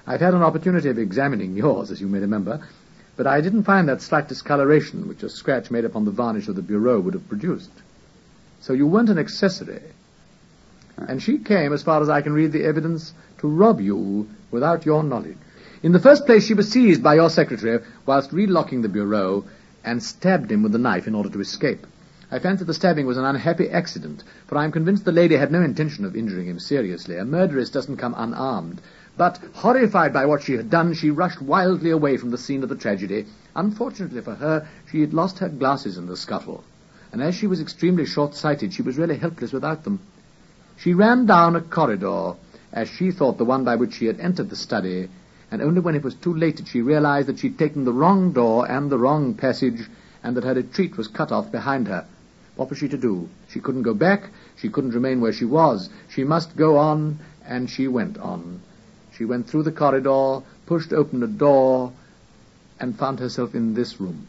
I've 0.06 0.22
had 0.22 0.36
an 0.36 0.44
opportunity 0.44 0.88
of 0.88 1.00
examining 1.00 1.56
yours, 1.56 1.90
as 1.90 2.00
you 2.00 2.08
may 2.08 2.20
remember, 2.20 2.68
but 3.18 3.26
I 3.26 3.42
didn't 3.42 3.64
find 3.64 3.90
that 3.90 4.04
slight 4.04 4.28
discoloration 4.28 5.08
which 5.08 5.24
a 5.24 5.30
scratch 5.30 5.72
made 5.72 5.84
upon 5.84 6.06
the 6.06 6.12
varnish 6.12 6.48
of 6.48 6.56
the 6.56 6.62
bureau 6.62 7.00
would 7.00 7.16
have 7.16 7.28
produced. 7.28 7.72
So 8.62 8.74
you 8.74 8.86
weren't 8.86 9.10
an 9.10 9.18
accessory. 9.18 9.82
And 10.96 11.24
she 11.24 11.40
came, 11.40 11.74
as 11.74 11.82
far 11.82 12.04
as 12.04 12.10
I 12.10 12.22
can 12.22 12.34
read 12.34 12.52
the 12.52 12.66
evidence, 12.66 13.14
to 13.40 13.48
rob 13.48 13.82
you 13.82 14.30
without 14.52 14.86
your 14.86 15.02
knowledge. 15.02 15.38
In 15.82 15.92
the 15.92 16.00
first 16.00 16.26
place, 16.26 16.46
she 16.46 16.54
was 16.54 16.70
seized 16.70 17.02
by 17.02 17.16
your 17.16 17.30
secretary 17.30 17.84
whilst 18.06 18.32
relocking 18.32 18.84
the 18.84 18.90
bureau 18.90 19.46
and 19.90 20.04
stabbed 20.04 20.52
him 20.52 20.62
with 20.62 20.72
the 20.72 20.78
knife 20.78 21.08
in 21.08 21.16
order 21.16 21.30
to 21.30 21.42
escape. 21.42 21.88
I 22.32 22.38
fancy 22.38 22.64
the 22.64 22.76
stabbing 22.76 23.08
was 23.08 23.18
an 23.18 23.26
unhappy 23.26 23.68
accident, 23.72 24.24
for 24.46 24.56
I 24.56 24.64
am 24.64 24.72
convinced 24.72 25.04
the 25.04 25.12
lady 25.12 25.36
had 25.36 25.52
no 25.52 25.64
intention 25.64 26.06
of 26.06 26.16
injuring 26.16 26.46
him 26.46 26.60
seriously. 26.60 27.18
A 27.18 27.26
murderess 27.26 27.72
doesn't 27.72 27.98
come 27.98 28.14
unarmed. 28.16 28.82
But, 29.18 29.40
horrified 29.54 30.14
by 30.14 30.28
what 30.28 30.44
she 30.44 30.54
had 30.54 30.70
done, 30.70 30.94
she 30.94 31.10
rushed 31.10 31.42
wildly 31.42 31.90
away 31.90 32.18
from 32.18 32.30
the 32.30 32.38
scene 32.38 32.62
of 32.62 32.70
the 32.70 32.76
tragedy. 32.76 33.26
Unfortunately 33.56 34.22
for 34.22 34.36
her, 34.36 34.68
she 34.92 35.02
had 35.02 35.16
lost 35.16 35.40
her 35.40 35.50
glasses 35.50 35.98
in 35.98 36.06
the 36.06 36.16
scuffle, 36.16 36.64
and 37.12 37.20
as 37.20 37.34
she 37.34 37.48
was 37.48 37.60
extremely 37.60 38.06
short-sighted, 38.06 38.72
she 38.72 38.84
was 38.84 38.96
really 38.96 39.18
helpless 39.18 39.52
without 39.52 39.86
them. 39.86 40.00
She 40.78 40.94
ran 40.94 41.26
down 41.26 41.56
a 41.56 41.62
corridor, 41.62 42.36
as 42.72 42.88
she 42.88 43.10
thought 43.10 43.40
the 43.40 43.44
one 43.44 43.64
by 43.64 43.76
which 43.76 43.96
she 43.96 44.06
had 44.06 44.20
entered 44.20 44.52
the 44.52 44.56
study, 44.56 45.10
and 45.52 45.62
only 45.62 45.80
when 45.80 45.96
it 45.96 46.04
was 46.04 46.16
too 46.16 46.34
late 46.34 46.58
did 46.58 46.68
she 46.68 46.82
realize 46.82 47.26
that 47.26 47.40
she'd 47.40 47.58
taken 47.58 47.86
the 47.86 47.94
wrong 47.94 48.32
door 48.32 48.70
and 48.70 48.90
the 48.90 48.98
wrong 48.98 49.34
passage, 49.34 49.90
and 50.24 50.36
that 50.38 50.44
her 50.44 50.54
retreat 50.54 50.98
was 50.98 51.08
cut 51.08 51.32
off 51.32 51.52
behind 51.52 51.88
her. 51.88 52.06
What 52.56 52.70
was 52.70 52.80
she 52.80 52.90
to 52.90 52.98
do? 52.98 53.30
She 53.48 53.60
couldn't 53.60 53.84
go 53.84 53.94
back. 53.94 54.30
She 54.58 54.70
couldn't 54.70 54.94
remain 54.94 55.22
where 55.22 55.34
she 55.34 55.46
was. 55.46 55.90
She 56.10 56.24
must 56.24 56.58
go 56.58 56.78
on, 56.78 57.20
and 57.46 57.70
she 57.70 57.88
went 57.88 58.18
on. 58.18 58.62
She 59.18 59.26
went 59.26 59.48
through 59.50 59.64
the 59.64 59.72
corridor, 59.72 60.42
pushed 60.66 60.94
open 60.94 61.24
a 61.24 61.28
door, 61.28 61.94
and 62.80 62.98
found 62.98 63.20
herself 63.20 63.56
in 63.56 63.74
this 63.74 64.00
room. 64.00 64.28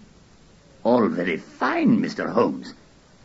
All 0.85 1.09
very 1.09 1.37
fine, 1.37 2.01
Mr. 2.01 2.31
Holmes. 2.31 2.73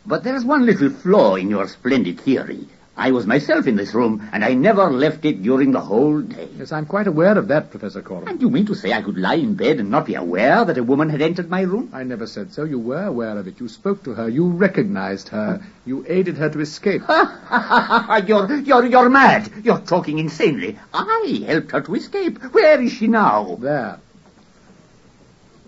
But 0.05 0.23
there's 0.23 0.43
one 0.43 0.65
little 0.65 0.89
flaw 0.89 1.35
in 1.35 1.49
your 1.49 1.67
splendid 1.67 2.19
theory. 2.19 2.67
I 2.97 3.11
was 3.11 3.27
myself 3.27 3.67
in 3.67 3.75
this 3.75 3.93
room, 3.93 4.29
and 4.31 4.45
I 4.45 4.53
never 4.53 4.89
left 4.89 5.25
it 5.25 5.43
during 5.43 5.73
the 5.73 5.81
whole 5.81 6.21
day. 6.21 6.47
Yes, 6.57 6.71
I'm 6.71 6.85
quite 6.85 7.07
aware 7.07 7.37
of 7.37 7.49
that, 7.49 7.69
Professor 7.69 8.01
Coram. 8.01 8.27
And 8.27 8.41
you 8.41 8.49
mean 8.49 8.65
to 8.67 8.75
say 8.75 8.93
I 8.93 9.01
could 9.01 9.17
lie 9.17 9.35
in 9.35 9.55
bed 9.55 9.79
and 9.81 9.91
not 9.91 10.05
be 10.05 10.15
aware 10.15 10.63
that 10.63 10.77
a 10.77 10.83
woman 10.83 11.09
had 11.09 11.21
entered 11.21 11.49
my 11.49 11.61
room? 11.61 11.89
I 11.91 12.03
never 12.03 12.25
said 12.25 12.53
so. 12.53 12.63
You 12.63 12.79
were 12.79 13.03
aware 13.03 13.37
of 13.37 13.47
it. 13.47 13.59
You 13.59 13.67
spoke 13.67 14.03
to 14.05 14.13
her. 14.13 14.29
You 14.29 14.47
recognized 14.47 15.27
her. 15.29 15.61
You 15.85 16.05
aided 16.07 16.37
her 16.37 16.49
to 16.49 16.59
escape. 16.61 17.01
you're, 18.27 18.59
you're, 18.61 18.85
you're 18.85 19.09
mad. 19.09 19.51
You're 19.61 19.79
talking 19.79 20.17
insanely. 20.17 20.79
I 20.93 21.43
helped 21.45 21.71
her 21.71 21.81
to 21.81 21.95
escape. 21.95 22.41
Where 22.53 22.81
is 22.81 22.93
she 22.93 23.07
now? 23.07 23.57
There. 23.59 23.99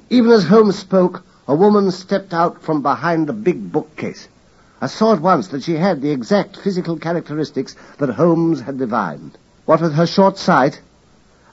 Even 0.10 0.32
as 0.32 0.46
Holmes 0.46 0.80
spoke, 0.80 1.26
a 1.46 1.56
woman 1.56 1.92
stepped 1.92 2.34
out 2.34 2.62
from 2.62 2.82
behind 2.82 3.30
a 3.30 3.34
big 3.34 3.70
bookcase. 3.70 4.30
I 4.80 4.88
saw 4.88 5.13
at 5.13 5.22
once 5.22 5.48
that 5.50 5.63
she 5.63 5.74
had 5.74 6.02
the 6.02 6.12
exact 6.12 6.58
physical 6.58 6.98
characteristics 6.98 7.76
that 7.98 8.10
Holmes 8.10 8.62
had 8.62 8.78
divined. 8.78 9.38
What 9.66 9.82
with 9.82 9.94
her 9.94 10.06
short 10.06 10.38
sight 10.38 10.82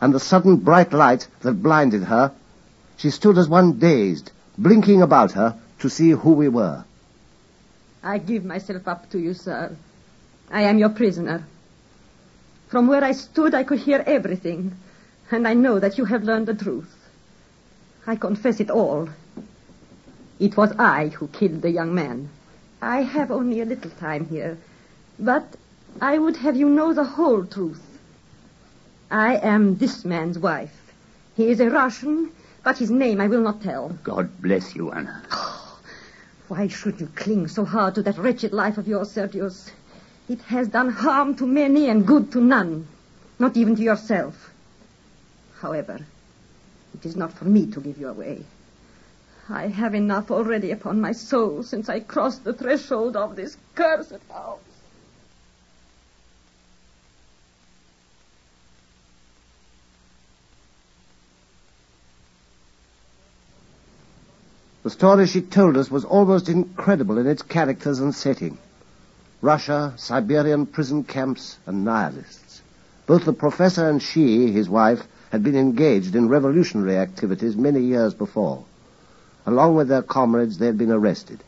and 0.01 0.13
the 0.13 0.21
sudden 0.21 0.57
bright 0.57 0.93
light 0.93 1.27
that 1.41 1.63
blinded 1.63 2.03
her, 2.05 2.33
she 2.97 3.11
stood 3.11 3.39
as 3.39 3.49
one 3.49 3.79
dazed, 3.79 4.31
blinking 4.59 5.01
about 5.01 5.33
her 5.33 5.59
to 5.79 5.89
see 5.89 6.11
who 6.11 6.33
we 6.33 6.49
were. 6.49 6.85
I 8.03 8.19
give 8.19 8.45
myself 8.45 8.87
up 8.87 9.11
to 9.11 9.19
you, 9.19 9.33
sir. 9.33 9.75
I 10.51 10.63
am 10.63 10.79
your 10.79 10.91
prisoner. 10.91 11.47
From 12.69 12.87
where 12.87 13.03
I 13.03 13.13
stood, 13.13 13.55
I 13.55 13.65
could 13.65 13.79
hear 13.79 14.05
everything, 14.07 14.75
and 15.31 15.49
I 15.49 15.55
know 15.55 15.79
that 15.79 15.97
you 15.97 16.05
have 16.05 16.25
learned 16.25 16.47
the 16.47 16.55
truth. 16.55 16.95
I 18.07 18.17
confess 18.17 18.61
it 18.61 18.69
all. 18.69 19.09
It 20.39 20.57
was 20.57 20.73
I 20.79 21.09
who 21.09 21.29
killed 21.29 21.63
the 21.63 21.71
young 21.71 21.95
man. 21.95 22.29
I 22.85 23.01
have 23.01 23.31
only 23.31 23.63
a 23.63 23.65
little 23.65 23.91
time 23.93 24.27
here, 24.27 24.59
but 25.19 25.57
I 26.03 26.19
would 26.19 26.37
have 26.37 26.55
you 26.55 26.69
know 26.69 26.93
the 26.93 27.03
whole 27.05 27.43
truth. 27.47 27.81
I 29.11 29.37
am 29.37 29.79
this 29.79 30.05
man's 30.05 30.39
wife. 30.39 30.93
He 31.35 31.49
is 31.49 31.61
a 31.61 31.71
Russian, 31.71 32.31
but 32.63 32.77
his 32.77 32.91
name 32.91 33.23
I 33.23 33.29
will 33.29 33.41
not 33.41 33.63
tell. 33.63 33.99
God 34.05 34.29
bless 34.43 34.77
you, 34.77 34.93
Anna. 34.93 35.23
Why 36.49 36.69
should 36.69 37.01
you 37.01 37.07
cling 37.15 37.49
so 37.49 37.65
hard 37.65 37.95
to 37.95 38.03
that 38.03 38.19
wretched 38.19 38.53
life 38.53 38.77
of 38.77 38.87
yours, 38.87 39.11
Sergius? 39.11 39.71
It 40.29 40.43
has 40.43 40.69
done 40.69 40.91
harm 40.91 41.37
to 41.37 41.47
many 41.47 41.89
and 41.89 42.07
good 42.07 42.33
to 42.33 42.41
none, 42.43 42.87
not 43.39 43.57
even 43.57 43.77
to 43.77 43.83
yourself. 43.83 44.51
However, 45.59 46.01
it 46.93 47.07
is 47.07 47.17
not 47.17 47.33
for 47.33 47.47
me 47.47 47.65
to 47.65 47.81
give 47.81 47.97
you 47.97 48.09
away. 48.09 48.45
I 49.49 49.69
have 49.69 49.95
enough 49.95 50.31
already 50.31 50.71
upon 50.71 51.01
my 51.01 51.13
soul 51.13 51.63
since 51.63 51.89
I 51.89 52.01
crossed 52.01 52.45
the 52.45 52.55
threshold 52.55 53.15
of 53.15 53.37
this 53.37 53.57
cursed 53.75 54.13
house. 54.31 54.59
The 64.83 64.91
story 64.91 65.27
she 65.27 65.41
told 65.41 65.77
us 65.77 65.91
was 65.91 66.05
almost 66.05 66.49
incredible 66.49 67.19
in 67.19 67.27
its 67.27 67.43
characters 67.43 68.01
and 68.01 68.15
setting. 68.15 68.59
Russia, 69.41 69.95
Siberian 69.97 70.67
prison 70.67 71.05
camps, 71.05 71.59
and 71.67 71.85
nihilists. 71.85 72.63
Both 73.07 73.25
the 73.25 73.33
professor 73.33 73.89
and 73.89 74.03
she, 74.03 74.53
his 74.53 74.69
wife, 74.69 75.07
had 75.31 75.43
been 75.43 75.57
engaged 75.57 76.15
in 76.15 76.29
revolutionary 76.29 76.97
activities 76.97 77.57
many 77.57 77.81
years 77.81 78.15
before. 78.15 78.65
Along 79.47 79.75
with 79.75 79.89
their 79.89 80.03
comrades, 80.03 80.59
they 80.59 80.67
had 80.67 80.79
been 80.79 80.91
arrested. 80.91 81.41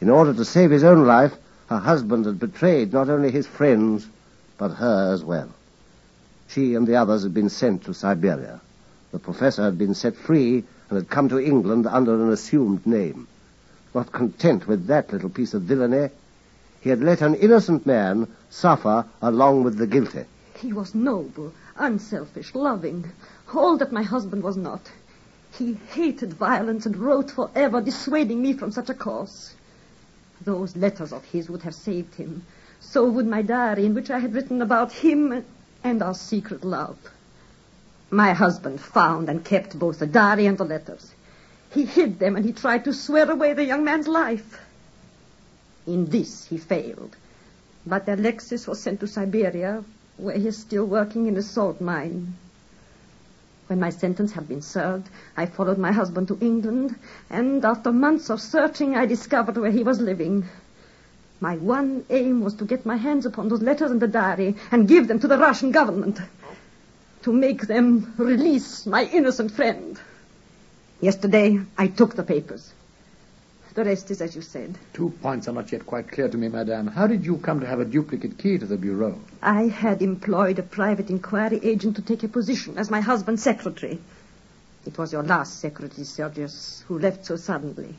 In 0.00 0.10
order 0.10 0.34
to 0.34 0.44
save 0.44 0.70
his 0.70 0.84
own 0.84 1.06
life, 1.06 1.36
her 1.68 1.78
husband 1.78 2.24
had 2.24 2.38
betrayed 2.38 2.92
not 2.92 3.08
only 3.08 3.30
his 3.30 3.46
friends, 3.46 4.06
but 4.56 4.72
her 4.72 5.12
as 5.12 5.22
well. 5.22 5.48
She 6.48 6.74
and 6.74 6.86
the 6.86 6.96
others 6.96 7.22
had 7.22 7.34
been 7.34 7.48
sent 7.48 7.84
to 7.84 7.94
Siberia. 7.94 8.60
The 9.12 9.18
professor 9.18 9.62
had 9.62 9.78
been 9.78 9.94
set 9.94 10.16
free 10.16 10.64
and 10.88 10.96
had 10.96 11.10
come 11.10 11.28
to 11.28 11.38
England 11.38 11.86
under 11.86 12.14
an 12.14 12.32
assumed 12.32 12.86
name. 12.86 13.28
Not 13.94 14.12
content 14.12 14.66
with 14.66 14.86
that 14.86 15.12
little 15.12 15.30
piece 15.30 15.54
of 15.54 15.62
villainy, 15.62 16.10
he 16.80 16.90
had 16.90 17.02
let 17.02 17.20
an 17.20 17.34
innocent 17.34 17.86
man 17.86 18.28
suffer 18.50 19.04
along 19.20 19.64
with 19.64 19.76
the 19.76 19.86
guilty. 19.86 20.24
He 20.54 20.72
was 20.72 20.94
noble, 20.94 21.52
unselfish, 21.76 22.54
loving, 22.54 23.12
all 23.54 23.76
that 23.78 23.92
my 23.92 24.02
husband 24.02 24.42
was 24.42 24.56
not. 24.56 24.90
He 25.58 25.76
hated 25.90 26.34
violence 26.34 26.86
and 26.86 26.96
wrote 26.96 27.32
forever, 27.32 27.80
dissuading 27.80 28.40
me 28.40 28.52
from 28.52 28.70
such 28.70 28.88
a 28.88 28.94
course. 28.94 29.54
Those 30.40 30.76
letters 30.76 31.12
of 31.12 31.24
his 31.24 31.50
would 31.50 31.62
have 31.62 31.74
saved 31.74 32.14
him. 32.14 32.44
So 32.78 33.10
would 33.10 33.26
my 33.26 33.42
diary 33.42 33.84
in 33.84 33.92
which 33.92 34.08
I 34.08 34.20
had 34.20 34.34
written 34.34 34.62
about 34.62 34.92
him 34.92 35.44
and 35.82 36.00
our 36.00 36.14
secret 36.14 36.64
love. 36.64 36.96
My 38.08 38.34
husband 38.34 38.80
found 38.80 39.28
and 39.28 39.44
kept 39.44 39.76
both 39.76 39.98
the 39.98 40.06
diary 40.06 40.46
and 40.46 40.56
the 40.56 40.64
letters. 40.64 41.12
He 41.70 41.84
hid 41.84 42.20
them 42.20 42.36
and 42.36 42.44
he 42.44 42.52
tried 42.52 42.84
to 42.84 42.92
swear 42.92 43.28
away 43.28 43.52
the 43.52 43.64
young 43.64 43.84
man's 43.84 44.06
life. 44.06 44.60
In 45.88 46.06
this 46.06 46.44
he 46.44 46.56
failed. 46.56 47.16
But 47.84 48.08
Alexis 48.08 48.68
was 48.68 48.80
sent 48.80 49.00
to 49.00 49.08
Siberia, 49.08 49.82
where 50.18 50.38
he 50.38 50.46
is 50.46 50.56
still 50.56 50.84
working 50.84 51.26
in 51.26 51.36
a 51.36 51.42
salt 51.42 51.80
mine. 51.80 52.34
When 53.68 53.80
my 53.80 53.90
sentence 53.90 54.32
had 54.32 54.48
been 54.48 54.62
served, 54.62 55.10
I 55.36 55.44
followed 55.44 55.76
my 55.76 55.92
husband 55.92 56.28
to 56.28 56.38
England, 56.40 56.94
and 57.28 57.62
after 57.62 57.92
months 57.92 58.30
of 58.30 58.40
searching, 58.40 58.96
I 58.96 59.04
discovered 59.04 59.58
where 59.58 59.70
he 59.70 59.82
was 59.82 60.00
living. 60.00 60.46
My 61.38 61.58
one 61.58 62.06
aim 62.08 62.42
was 62.42 62.54
to 62.54 62.64
get 62.64 62.86
my 62.86 62.96
hands 62.96 63.26
upon 63.26 63.48
those 63.48 63.60
letters 63.60 63.90
and 63.90 64.00
the 64.00 64.08
diary 64.08 64.56
and 64.70 64.88
give 64.88 65.06
them 65.06 65.20
to 65.20 65.28
the 65.28 65.36
Russian 65.36 65.70
government. 65.70 66.18
To 67.24 67.32
make 67.32 67.66
them 67.66 68.14
release 68.16 68.86
my 68.86 69.04
innocent 69.04 69.52
friend. 69.52 70.00
Yesterday, 71.02 71.60
I 71.76 71.88
took 71.88 72.16
the 72.16 72.22
papers. 72.22 72.72
The 73.78 73.84
rest 73.84 74.10
is 74.10 74.20
as 74.20 74.34
you 74.34 74.42
said. 74.42 74.76
Two 74.92 75.10
points 75.22 75.46
are 75.46 75.52
not 75.52 75.70
yet 75.70 75.86
quite 75.86 76.10
clear 76.10 76.28
to 76.28 76.36
me, 76.36 76.48
madame. 76.48 76.88
How 76.88 77.06
did 77.06 77.24
you 77.24 77.36
come 77.36 77.60
to 77.60 77.66
have 77.68 77.78
a 77.78 77.84
duplicate 77.84 78.36
key 78.36 78.58
to 78.58 78.66
the 78.66 78.76
bureau? 78.76 79.20
I 79.40 79.68
had 79.68 80.02
employed 80.02 80.58
a 80.58 80.64
private 80.64 81.10
inquiry 81.10 81.60
agent 81.62 81.94
to 81.94 82.02
take 82.02 82.24
a 82.24 82.28
position 82.28 82.76
as 82.76 82.90
my 82.90 83.00
husband's 83.00 83.44
secretary. 83.44 84.00
It 84.84 84.98
was 84.98 85.12
your 85.12 85.22
last 85.22 85.60
secretary, 85.60 86.02
Sergius, 86.02 86.82
who 86.88 86.98
left 86.98 87.24
so 87.26 87.36
suddenly. 87.36 87.94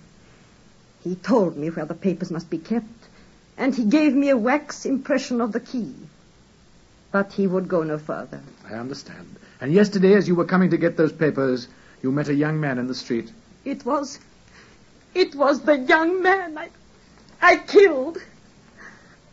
He 1.02 1.16
told 1.16 1.56
me 1.56 1.70
where 1.70 1.86
the 1.86 1.94
papers 1.94 2.30
must 2.30 2.50
be 2.50 2.58
kept, 2.58 3.08
and 3.58 3.74
he 3.74 3.86
gave 3.86 4.14
me 4.14 4.32
a 4.32 4.36
wax 4.36 4.86
impression 4.86 5.40
of 5.40 5.54
the 5.54 5.62
key. 5.62 5.96
But 7.14 7.32
he 7.32 7.48
would 7.48 7.70
go 7.70 7.84
no 7.84 7.98
further. 7.98 8.42
I 8.70 8.74
understand. 8.74 9.38
And 9.62 9.72
yesterday, 9.72 10.16
as 10.16 10.28
you 10.28 10.36
were 10.36 10.44
coming 10.44 10.72
to 10.72 10.78
get 10.78 10.98
those 10.98 11.14
papers, 11.14 11.70
you 12.04 12.12
met 12.12 12.28
a 12.28 12.34
young 12.34 12.60
man 12.60 12.80
in 12.80 12.88
the 12.88 12.96
street. 12.96 13.32
It 13.64 13.86
was 13.86 14.20
it 15.14 15.36
was 15.36 15.62
the 15.62 15.78
young 15.78 16.22
man 16.22 16.58
I, 16.58 16.70
I 17.42 17.58
killed. 17.58 18.18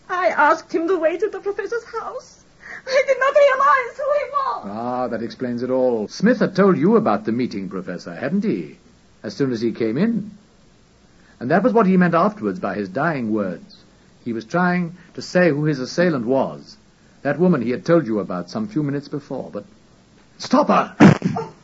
I 0.09 0.29
asked 0.29 0.73
him 0.73 0.87
the 0.87 0.99
way 0.99 1.17
to 1.19 1.29
the 1.29 1.41
professor's 1.41 1.85
house. 1.85 2.45
I 2.87 3.03
did 3.07 3.19
not 3.19 3.35
realize 3.35 3.97
who 3.97 4.13
he 4.13 4.31
was. 4.31 4.77
Ah, 4.77 5.09
that 5.09 5.23
explains 5.23 5.63
it 5.63 5.71
all. 5.71 6.09
Smith 6.09 6.39
had 6.39 6.55
told 6.55 6.77
you 6.77 6.97
about 6.97 7.25
the 7.25 7.33
meeting, 7.33 7.69
Professor, 7.69 8.15
hadn't 8.15 8.45
he? 8.45 8.79
As 9.23 9.35
soon 9.35 9.53
as 9.53 9.61
he 9.61 9.73
came 9.73 9.99
in. 9.99 10.31
And 11.41 11.51
that 11.51 11.63
was 11.63 11.73
what 11.73 11.87
he 11.87 11.97
meant 11.97 12.15
afterwards 12.15 12.61
by 12.61 12.75
his 12.75 12.89
dying 12.89 13.33
words. 13.33 13.77
He 14.25 14.33
was 14.33 14.45
trying 14.45 14.97
to 15.15 15.23
say 15.23 15.51
who 15.51 15.65
his 15.65 15.81
assailant 15.81 16.27
was. 16.27 16.77
That 17.23 17.39
woman 17.39 17.63
he 17.63 17.71
had 17.71 17.85
told 17.85 18.07
you 18.07 18.21
about 18.21 18.51
some 18.51 18.69
few 18.69 18.83
minutes 18.83 19.09
before, 19.09 19.51
but... 19.53 19.65
Stop 20.39 20.69
her! 20.69 21.49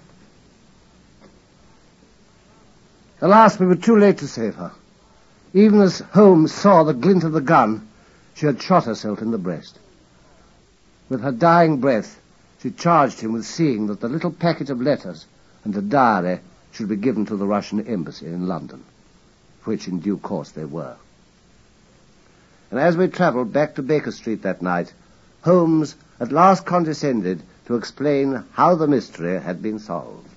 Alas, 3.23 3.61
we 3.61 3.67
were 3.67 3.77
too 3.77 3.97
late 3.97 4.19
to 4.19 4.27
save 4.27 4.57
her. 4.57 4.73
Even 5.55 5.81
as 5.81 6.01
Holmes 6.13 6.53
saw 6.53 6.83
the 6.83 6.93
glint 6.93 7.23
of 7.23 7.31
the 7.31 7.41
gun, 7.41 7.87
she 8.35 8.47
had 8.47 8.61
shot 8.61 8.85
herself 8.87 9.23
in 9.23 9.31
the 9.31 9.39
breast. 9.39 9.79
With 11.09 11.21
her 11.21 11.31
dying 11.31 11.77
breath, 11.77 12.21
she 12.61 12.73
charged 12.73 13.21
him 13.21 13.33
with 13.33 13.45
seeing 13.45 13.87
that 13.87 14.01
the 14.01 14.09
little 14.09 14.33
packet 14.33 14.71
of 14.71 14.81
letters 14.81 15.27
and 15.63 15.73
the 15.73 15.81
diary 15.81 16.41
should 16.73 16.89
be 16.89 16.97
given 16.97 17.25
to 17.27 17.37
the 17.37 17.47
Russian 17.47 17.87
embassy 17.87 18.27
in 18.27 18.49
London, 18.49 18.83
which 19.63 19.87
in 19.87 20.01
due 20.01 20.19
course 20.19 20.51
they 20.51 20.65
were. 20.65 20.97
And 22.73 22.81
as 22.81 22.97
we 22.97 23.07
travelled 23.07 23.53
back 23.53 23.77
to 23.77 23.83
Baker 23.83 24.11
Street 24.11 24.43
that 24.43 24.63
night, 24.63 24.93
Holmes 25.43 25.95
at 26.19 26.33
last 26.33 26.67
condescended 26.67 27.41
to 27.67 27.77
explain 27.77 28.43
how 28.55 28.75
the 28.75 28.89
mystery 28.89 29.39
had 29.41 29.63
been 29.63 29.79
solved. 29.79 30.32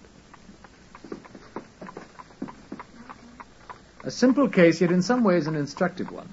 A 4.06 4.12
simple 4.12 4.48
case, 4.48 4.82
yet 4.82 4.91
in 4.91 5.02
some 5.02 5.24
ways 5.24 5.48
an 5.48 5.56
instructive 5.56 6.12
one. 6.12 6.30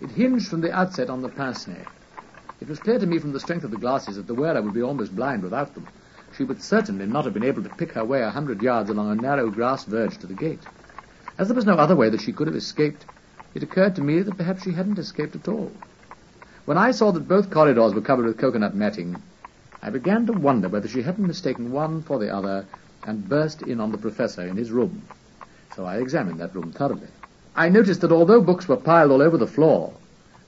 It 0.00 0.12
hinged 0.12 0.48
from 0.48 0.62
the 0.62 0.72
outset 0.72 1.10
on 1.10 1.20
the 1.20 1.28
pince 1.28 1.68
nez. 1.68 1.84
It 2.58 2.70
was 2.70 2.78
clear 2.78 2.98
to 2.98 3.04
me 3.06 3.18
from 3.18 3.32
the 3.32 3.38
strength 3.40 3.64
of 3.64 3.70
the 3.70 3.76
glasses 3.76 4.16
that 4.16 4.26
the 4.26 4.34
wearer 4.34 4.62
would 4.62 4.72
be 4.72 4.80
almost 4.80 5.14
blind 5.14 5.42
without 5.42 5.74
them. 5.74 5.86
She 6.34 6.42
would 6.42 6.62
certainly 6.62 7.04
not 7.04 7.26
have 7.26 7.34
been 7.34 7.44
able 7.44 7.62
to 7.64 7.68
pick 7.68 7.92
her 7.92 8.04
way 8.06 8.22
a 8.22 8.30
hundred 8.30 8.62
yards 8.62 8.88
along 8.88 9.10
a 9.10 9.14
narrow 9.14 9.50
grass 9.50 9.84
verge 9.84 10.16
to 10.20 10.26
the 10.26 10.32
gate. 10.32 10.62
As 11.36 11.48
there 11.48 11.54
was 11.54 11.66
no 11.66 11.74
other 11.74 11.94
way 11.94 12.08
that 12.08 12.22
she 12.22 12.32
could 12.32 12.46
have 12.46 12.56
escaped, 12.56 13.04
it 13.54 13.62
occurred 13.62 13.94
to 13.96 14.00
me 14.00 14.22
that 14.22 14.38
perhaps 14.38 14.62
she 14.62 14.72
hadn't 14.72 14.98
escaped 14.98 15.36
at 15.36 15.48
all. 15.48 15.70
When 16.64 16.78
I 16.78 16.92
saw 16.92 17.10
that 17.12 17.28
both 17.28 17.50
corridors 17.50 17.92
were 17.92 18.00
covered 18.00 18.24
with 18.24 18.38
coconut 18.38 18.74
matting, 18.74 19.20
I 19.82 19.90
began 19.90 20.24
to 20.28 20.32
wonder 20.32 20.70
whether 20.70 20.88
she 20.88 21.02
hadn't 21.02 21.26
mistaken 21.26 21.72
one 21.72 22.00
for 22.00 22.18
the 22.18 22.34
other 22.34 22.64
and 23.04 23.28
burst 23.28 23.60
in 23.60 23.80
on 23.80 23.92
the 23.92 23.98
professor 23.98 24.46
in 24.46 24.56
his 24.56 24.72
room 24.72 25.02
so 25.74 25.84
I 25.84 25.98
examined 25.98 26.40
that 26.40 26.54
room 26.54 26.72
thoroughly. 26.72 27.08
I 27.54 27.68
noticed 27.68 28.00
that 28.00 28.12
although 28.12 28.40
books 28.40 28.68
were 28.68 28.76
piled 28.76 29.10
all 29.10 29.22
over 29.22 29.36
the 29.36 29.46
floor, 29.46 29.92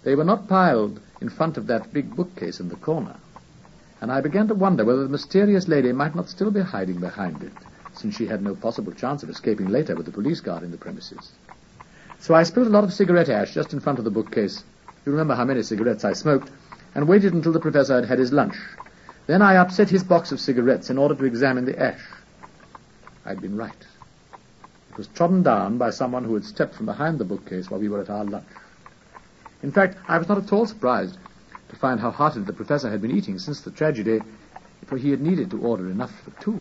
they 0.03 0.15
were 0.15 0.25
not 0.25 0.49
piled 0.49 1.01
in 1.21 1.29
front 1.29 1.57
of 1.57 1.67
that 1.67 1.93
big 1.93 2.15
bookcase 2.15 2.61
in 2.61 2.69
the 2.69 2.77
corner. 2.77 3.17
And 4.01 4.13
I 4.13 4.21
began 4.21 4.49
to 4.49 4.55
wonder 4.55 4.85
whether 4.85 5.03
the 5.03 5.09
mysterious 5.09 5.69
lady 5.69 5.93
might 5.93 6.15
not 6.15 6.29
still 6.29 6.51
be 6.51 6.61
hiding 6.61 7.01
behind 7.01 7.43
it, 7.43 7.53
since 7.95 8.17
she 8.17 8.27
had 8.27 8.43
no 8.43 8.55
possible 8.55 8.93
chance 8.93 9.23
of 9.23 9.31
escaping 9.31 9.69
later 9.69 9.95
with 9.95 10.07
the 10.07 10.13
police 10.13 10.41
guard 10.41 10.63
in 10.63 10.71
the 10.71 10.77
premises. 10.77 11.33
So 12.21 12.35
I 12.35 12.43
spilled 12.43 12.67
a 12.67 12.71
lot 12.71 12.85
of 12.85 12.93
cigarette 12.93 13.29
ash 13.29 13.55
just 13.55 13.73
in 13.73 13.81
front 13.81 13.99
of 13.99 14.05
the 14.05 14.11
bookcase. 14.11 14.63
You 15.07 15.13
remember 15.13 15.35
how 15.35 15.45
many 15.45 15.63
cigarettes 15.63 16.05
I 16.05 16.13
smoked, 16.13 16.51
and 16.95 17.09
waited 17.09 17.35
until 17.35 17.53
the 17.53 17.61
professor 17.61 17.95
had 17.95 18.05
had 18.05 18.19
his 18.19 18.33
lunch. 18.33 18.57
Then 19.27 19.43
I 19.43 19.57
upset 19.57 19.89
his 19.89 20.05
box 20.05 20.33
of 20.33 20.41
cigarettes 20.41 20.91
in 20.91 20.99
order 20.99 21.15
to 21.15 21.25
examine 21.25 21.65
the 21.65 21.79
ash. 21.79 22.03
I'd 23.25 23.41
been 23.41 23.57
right. 23.57 23.75
Was 24.97 25.07
trodden 25.09 25.43
down 25.43 25.77
by 25.77 25.91
someone 25.91 26.25
who 26.25 26.35
had 26.35 26.45
stepped 26.45 26.75
from 26.75 26.87
behind 26.87 27.19
the 27.19 27.25
bookcase 27.25 27.71
while 27.71 27.81
we 27.81 27.89
were 27.89 28.01
at 28.01 28.11
our 28.11 28.25
lunch. 28.25 28.47
In 29.63 29.73
fact, 29.73 29.97
I 30.07 30.19
was 30.19 30.29
not 30.29 30.39
at 30.39 30.53
all 30.53 30.67
surprised 30.67 31.17
to 31.71 31.77
find 31.77 31.99
how 31.99 32.11
heartily 32.11 32.45
the 32.45 32.53
professor 32.53 32.91
had 32.91 33.03
been 33.03 33.11
eating 33.11 33.39
since 33.39 33.61
the 33.61 33.71
tragedy, 33.71 34.23
for 34.87 34.97
he 34.97 35.11
had 35.11 35.21
needed 35.21 35.51
to 35.51 35.61
order 35.61 35.91
enough 35.91 36.13
for 36.21 36.31
two. 36.43 36.61